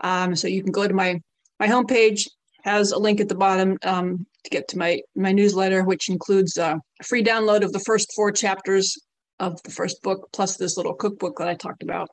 Um, 0.00 0.36
so 0.36 0.46
you 0.46 0.62
can 0.62 0.72
go 0.72 0.86
to 0.86 0.94
my 0.94 1.20
my 1.58 1.66
homepage 1.66 2.28
has 2.64 2.92
a 2.92 2.98
link 2.98 3.20
at 3.20 3.28
the 3.28 3.34
bottom 3.34 3.78
um, 3.84 4.26
to 4.44 4.50
get 4.50 4.68
to 4.68 4.78
my 4.78 5.00
my 5.14 5.32
newsletter, 5.32 5.84
which 5.84 6.08
includes 6.08 6.58
uh, 6.58 6.76
a 7.00 7.04
free 7.04 7.22
download 7.22 7.62
of 7.62 7.72
the 7.72 7.80
first 7.80 8.12
four 8.14 8.32
chapters 8.32 8.96
of 9.38 9.62
the 9.62 9.70
first 9.70 10.02
book, 10.02 10.28
plus 10.32 10.56
this 10.56 10.76
little 10.76 10.94
cookbook 10.94 11.38
that 11.38 11.48
I 11.48 11.54
talked 11.54 11.82
about. 11.82 12.08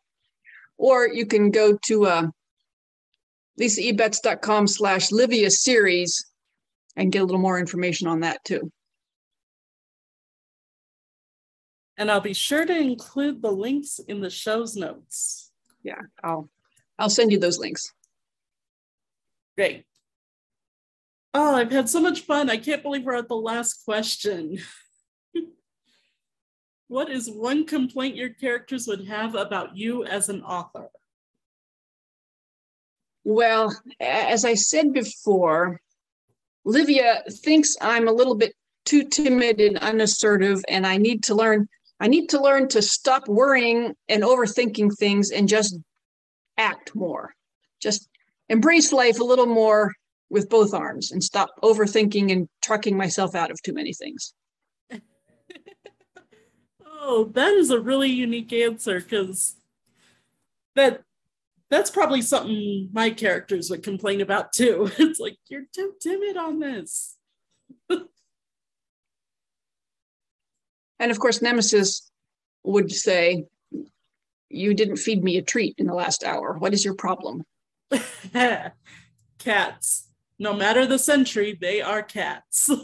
Or 0.78 1.08
you 1.08 1.26
can 1.26 1.52
go 1.52 1.78
to 1.86 2.06
uh, 2.06 2.28
lisaebetz.com 3.60 4.68
slash 4.68 5.12
Livia 5.12 5.50
series 5.50 6.26
and 6.96 7.12
get 7.12 7.22
a 7.22 7.26
little 7.26 7.42
more 7.42 7.60
information 7.60 8.08
on 8.08 8.22
that 8.22 8.44
too. 8.44 8.72
And 11.98 12.10
I'll 12.10 12.22
be 12.22 12.34
sure 12.34 12.66
to 12.66 12.76
include 12.76 13.42
the 13.42 13.52
links 13.52 14.00
in 14.08 14.20
the 14.22 14.30
show's 14.30 14.76
notes. 14.76 15.52
Yeah, 15.84 16.02
I'll 16.24 16.50
I'll 16.98 17.10
send 17.10 17.32
you 17.32 17.40
those 17.40 17.60
links. 17.60 17.92
Great. 19.56 19.86
Oh, 21.34 21.56
I've 21.56 21.72
had 21.72 21.90
so 21.90 22.00
much 22.00 22.22
fun. 22.22 22.50
I 22.50 22.58
can't 22.58 22.84
believe 22.84 23.04
we're 23.04 23.16
at 23.16 23.28
the 23.28 23.36
last 23.36 23.86
question. 23.86 24.60
what 26.88 27.10
is 27.10 27.30
one 27.30 27.66
complaint 27.66 28.16
your 28.16 28.30
characters 28.30 28.88
would 28.88 29.08
have 29.08 29.36
about 29.36 29.76
you 29.76 30.06
as 30.06 30.30
an 30.30 30.44
author? 30.44 30.90
Well, 33.24 33.76
as 34.00 34.46
I 34.46 34.54
said 34.54 34.94
before, 34.94 35.82
Livia 36.66 37.24
thinks 37.30 37.78
I'm 37.82 38.08
a 38.08 38.12
little 38.12 38.36
bit 38.36 38.54
too 38.86 39.06
timid 39.06 39.62
and 39.62 39.78
unassertive, 39.78 40.64
and 40.68 40.86
I 40.86 40.98
need 40.98 41.24
to 41.26 41.36
learn. 41.36 41.68
I 42.00 42.08
need 42.08 42.30
to 42.30 42.42
learn 42.42 42.68
to 42.70 42.82
stop 42.82 43.28
worrying 43.28 43.96
and 44.10 44.24
overthinking 44.24 44.98
things 44.98 45.32
and 45.32 45.48
just 45.48 45.78
act 46.58 46.96
more. 46.96 47.34
Just 47.82 48.10
embrace 48.54 48.94
life 48.94 49.20
a 49.20 49.24
little 49.24 49.48
more 49.48 49.92
with 50.30 50.48
both 50.48 50.74
arms 50.76 51.12
and 51.12 51.24
stop 51.24 51.50
overthinking 51.64 52.32
and 52.32 52.48
trucking 52.62 52.96
myself 52.96 53.34
out 53.36 53.50
of 53.52 53.62
too 53.64 53.74
many 53.74 53.94
things. 53.94 54.34
oh, 56.86 57.32
that 57.34 57.54
is 57.54 57.72
a 57.72 57.80
really 57.80 58.10
unique 58.10 58.54
answer 58.54 59.00
because 59.00 59.56
that 60.76 61.02
that's 61.70 61.90
probably 61.90 62.22
something 62.22 62.90
my 62.94 63.10
characters 63.10 63.72
would 63.72 63.82
complain 63.82 64.22
about 64.22 64.54
too. 64.54 64.92
It's 65.00 65.20
like 65.20 65.38
you're 65.50 65.66
too 65.74 65.94
timid 66.00 66.38
on 66.38 66.60
this. 66.60 67.18
and 71.00 71.12
of 71.12 71.20
course, 71.20 71.42
Nemesis 71.42 72.12
would 72.64 72.92
say, 72.92 73.46
You 74.50 74.76
didn't 74.76 74.98
feed 74.98 75.24
me 75.24 75.38
a 75.38 75.42
treat 75.42 75.74
in 75.80 75.88
the 75.88 75.96
last 75.96 76.24
hour. 76.24 76.56
What 76.60 76.76
is 76.76 76.86
your 76.86 76.94
problem? 76.94 77.44
Cats. 79.40 80.10
No 80.40 80.54
matter 80.54 80.86
the 80.86 81.00
century, 81.00 81.58
they 81.60 81.82
are 81.82 82.02
cats. 82.04 82.70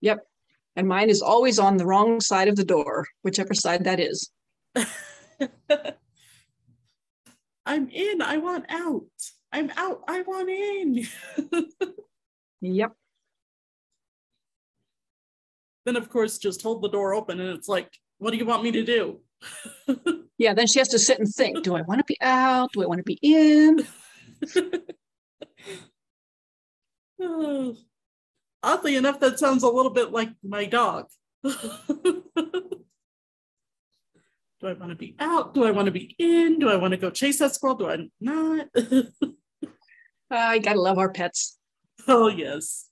yep. 0.00 0.26
And 0.74 0.88
mine 0.88 1.08
is 1.08 1.22
always 1.22 1.58
on 1.58 1.76
the 1.76 1.86
wrong 1.86 2.20
side 2.20 2.48
of 2.48 2.56
the 2.56 2.64
door, 2.64 3.06
whichever 3.22 3.54
side 3.54 3.84
that 3.84 4.00
is. 4.00 4.30
I'm 7.64 7.88
in. 7.88 8.20
I 8.22 8.36
want 8.38 8.66
out. 8.68 9.04
I'm 9.52 9.70
out. 9.76 10.02
I 10.08 10.22
want 10.22 10.50
in. 10.50 11.06
yep. 12.60 12.92
Then, 15.86 15.96
of 15.96 16.10
course, 16.10 16.38
just 16.38 16.62
hold 16.62 16.82
the 16.82 16.88
door 16.88 17.14
open 17.14 17.40
and 17.40 17.56
it's 17.56 17.68
like, 17.68 17.88
what 18.18 18.32
do 18.32 18.36
you 18.36 18.44
want 18.44 18.64
me 18.64 18.72
to 18.72 18.84
do? 18.84 19.20
yeah, 20.38 20.54
then 20.54 20.66
she 20.66 20.78
has 20.78 20.88
to 20.88 20.98
sit 20.98 21.18
and 21.18 21.28
think 21.28 21.62
do 21.62 21.76
I 21.76 21.82
want 21.82 21.98
to 21.98 22.04
be 22.04 22.16
out? 22.20 22.72
Do 22.72 22.82
I 22.82 22.86
want 22.86 22.98
to 22.98 23.04
be 23.04 23.18
in? 23.22 23.86
oh, 27.20 27.76
oddly 28.62 28.96
enough, 28.96 29.20
that 29.20 29.38
sounds 29.38 29.62
a 29.62 29.68
little 29.68 29.92
bit 29.92 30.12
like 30.12 30.30
my 30.42 30.64
dog. 30.64 31.06
do 31.44 32.22
I 34.64 34.72
want 34.72 34.90
to 34.90 34.96
be 34.96 35.14
out? 35.18 35.54
Do 35.54 35.64
I 35.64 35.70
want 35.70 35.86
to 35.86 35.92
be 35.92 36.14
in? 36.18 36.58
Do 36.58 36.68
I 36.68 36.76
want 36.76 36.92
to 36.92 36.98
go 36.98 37.10
chase 37.10 37.38
that 37.38 37.54
squirrel? 37.54 37.76
Do 37.76 37.88
I 37.90 38.08
not? 38.20 38.68
Ah, 40.30 40.48
I 40.50 40.58
gotta 40.58 40.80
love 40.80 40.98
our 40.98 41.12
pets. 41.12 41.58
Oh, 42.08 42.28
yes. 42.28 42.88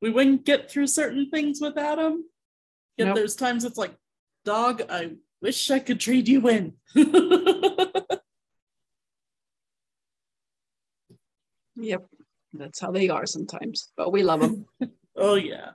We 0.00 0.10
wouldn't 0.10 0.44
get 0.44 0.70
through 0.70 0.88
certain 0.88 1.30
things 1.30 1.60
without 1.60 1.96
them. 1.96 2.24
Yet 2.96 3.06
nope. 3.06 3.16
there's 3.16 3.36
times 3.36 3.64
it's 3.64 3.78
like, 3.78 3.94
dog, 4.44 4.82
I 4.88 5.12
wish 5.40 5.70
I 5.70 5.78
could 5.78 6.00
trade 6.00 6.28
you 6.28 6.48
in. 6.48 6.74
yep, 11.76 12.06
that's 12.52 12.80
how 12.80 12.90
they 12.90 13.08
are 13.08 13.26
sometimes, 13.26 13.92
but 13.96 14.12
we 14.12 14.22
love 14.22 14.40
them. 14.40 14.66
oh, 15.16 15.34
yeah. 15.34 15.70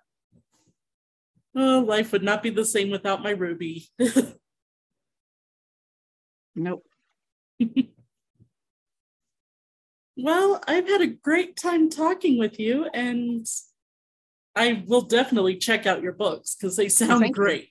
Oh, 1.55 1.79
life 1.79 2.11
would 2.11 2.23
not 2.23 2.43
be 2.43 2.51
the 2.51 2.65
same 2.65 2.91
without 2.91 3.23
my 3.23 3.31
Ruby. 3.31 3.87
nope. 6.55 6.85
well, 10.15 10.61
I've 10.67 10.87
had 10.87 11.01
a 11.01 11.07
great 11.07 11.55
time 11.57 11.89
talking 11.89 12.37
with 12.37 12.59
you, 12.59 12.87
and 12.93 13.47
I 14.55 14.83
will 14.85 15.01
definitely 15.01 15.57
check 15.57 15.87
out 15.87 16.03
your 16.03 16.13
books 16.13 16.55
because 16.55 16.75
they 16.75 16.89
sound 16.89 17.21
Thank 17.21 17.35
great. 17.35 17.61
You 17.61 17.67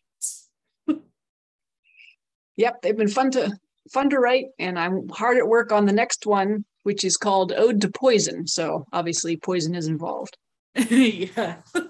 yep, 2.56 2.82
they've 2.82 2.96
been 2.96 3.08
fun 3.08 3.30
to 3.32 3.58
fun 3.92 4.10
to 4.10 4.18
write, 4.18 4.46
and 4.58 4.78
I'm 4.78 5.08
hard 5.08 5.38
at 5.38 5.48
work 5.48 5.72
on 5.72 5.86
the 5.86 5.92
next 5.92 6.26
one, 6.26 6.64
which 6.82 7.04
is 7.04 7.16
called 7.16 7.52
Ode 7.52 7.80
to 7.82 7.88
Poison. 7.88 8.46
So 8.46 8.86
obviously, 8.92 9.36
poison 9.36 9.74
is 9.74 9.86
involved. 9.86 10.36
yeah. 10.88 11.56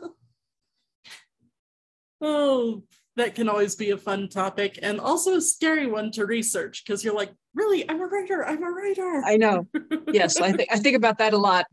oh, 2.21 2.83
that 3.17 3.35
can 3.35 3.49
always 3.49 3.75
be 3.75 3.91
a 3.91 3.97
fun 3.97 4.29
topic 4.29 4.79
and 4.83 5.01
also 5.01 5.37
a 5.37 5.41
scary 5.41 5.87
one 5.87 6.11
to 6.13 6.27
research 6.27 6.85
because 6.85 7.03
you're 7.03 7.15
like, 7.15 7.33
really, 7.55 7.89
I'm 7.89 8.01
a 8.01 8.07
writer. 8.07 8.45
I'm 8.45 8.63
a 8.63 8.71
writer. 8.71 9.23
I 9.25 9.37
know. 9.37 9.67
Yes, 10.13 10.41
I 10.41 10.53
think 10.53 10.71
I 10.73 10.79
think 10.79 10.97
about 10.97 11.19
that 11.19 11.35
a 11.35 11.39
lot. 11.39 11.67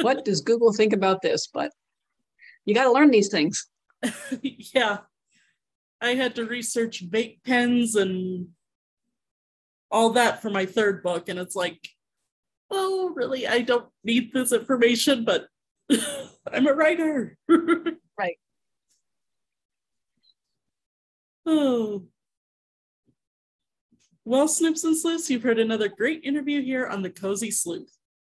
What 0.00 0.24
does 0.24 0.40
Google 0.40 0.72
think 0.72 0.92
about 0.92 1.20
this? 1.20 1.48
But 1.52 1.72
you 2.64 2.74
got 2.74 2.84
to 2.84 2.92
learn 2.92 3.10
these 3.10 3.28
things. 3.28 3.66
yeah. 4.40 4.98
I 6.00 6.14
had 6.14 6.36
to 6.36 6.44
research 6.44 7.08
vape 7.08 7.42
pens 7.44 7.96
and 7.96 8.48
all 9.90 10.10
that 10.10 10.42
for 10.42 10.50
my 10.50 10.66
third 10.66 11.02
book. 11.02 11.28
And 11.28 11.38
it's 11.38 11.56
like, 11.56 11.88
oh, 12.70 13.12
really, 13.14 13.46
I 13.46 13.60
don't 13.60 13.88
need 14.04 14.32
this 14.32 14.52
information, 14.52 15.24
but 15.24 15.48
I'm 16.52 16.66
a 16.66 16.74
writer. 16.74 17.36
right. 17.48 18.38
Oh. 21.46 22.04
Well, 24.24 24.46
Snoops 24.46 24.84
and 24.84 24.96
Sleuths, 24.96 25.30
you've 25.30 25.42
heard 25.42 25.58
another 25.58 25.88
great 25.88 26.22
interview 26.22 26.62
here 26.62 26.86
on 26.86 27.00
the 27.00 27.08
Cozy 27.08 27.50
Sleuth. 27.50 27.90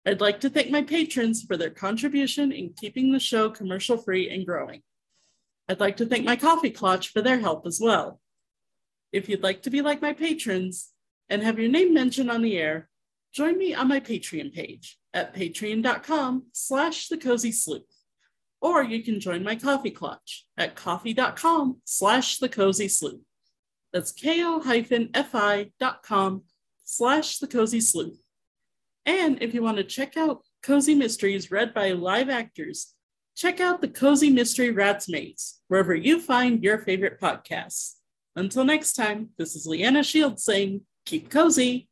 I'd 0.07 0.21
like 0.21 0.41
to 0.41 0.51
thank 0.51 0.71
my 0.71 0.83
patrons 0.83 1.43
for 1.43 1.57
their 1.57 1.71
contribution 1.71 2.53
in 2.53 2.75
keeping 2.75 3.13
the 3.13 3.19
show 3.19 3.51
commercial 3.51 3.97
free 3.97 4.31
and 4.31 4.47
growing. 4.47 4.83
I'd 5.69 5.81
like 5.81 5.99
to 5.99 6.07
thank 6.07 6.25
my 6.25 6.37
Ko-fi 6.37 6.71
Klatch 6.71 7.09
for 7.09 7.21
their 7.21 7.41
help 7.41 7.67
as 7.67 7.79
well. 7.81 8.21
If 9.13 9.29
you'd 9.29 9.43
like 9.43 9.63
to 9.63 9.71
be 9.71 9.83
like 9.83 10.01
my 10.01 10.13
patrons 10.13 10.93
and 11.29 11.43
have 11.43 11.59
your 11.59 11.69
name 11.69 11.93
mentioned 11.93 12.31
on 12.31 12.43
the 12.43 12.57
air, 12.57 12.89
join 13.33 13.59
me 13.59 13.75
on 13.75 13.89
my 13.89 14.01
Patreon 14.01 14.55
page 14.55 14.99
at 15.13 15.35
patreon.com 15.35 16.45
slash 16.53 17.09
the 17.09 17.19
cozy 17.19 17.53
sleuth. 17.53 17.83
Or 18.61 18.83
you 18.83 19.03
can 19.03 19.21
join 19.21 19.45
my 19.45 19.55
Ko-fi 19.57 19.91
Klatch 19.91 20.41
at 20.57 20.75
ko-fi.com 20.75 21.81
slash 21.85 22.39
the 22.39 22.49
cozy 22.49 22.89
sleuth. 22.89 23.21
That's 23.93 24.13
ko-fi.com 24.13 24.63
slash 26.85 27.39
the 27.39 27.47
cozy 27.47 27.81
sleuth. 27.81 28.21
And 29.07 29.43
if 29.43 29.55
you 29.55 29.63
want 29.63 29.77
to 29.79 29.85
check 29.85 30.17
out 30.17 30.43
cozy 30.63 30.95
mysteries 30.95 31.51
read 31.51 31.73
by 31.73 31.93
live 31.93 32.29
actors, 32.29 32.95
check 33.39 33.61
out 33.61 33.81
the 33.81 33.87
Cozy 33.87 34.31
Mystery 34.31 34.73
Rats 34.73 35.09
Maze, 35.09 35.61
wherever 35.69 35.95
you 35.95 36.21
find 36.21 36.61
your 36.61 36.79
favorite 36.79 37.21
podcasts. 37.21 37.95
Until 38.35 38.65
next 38.65 38.95
time, 38.95 39.29
this 39.39 39.55
is 39.55 39.65
Leanna 39.65 40.03
Shields 40.03 40.43
saying, 40.43 40.81
keep 41.07 41.31
cozy. 41.31 41.88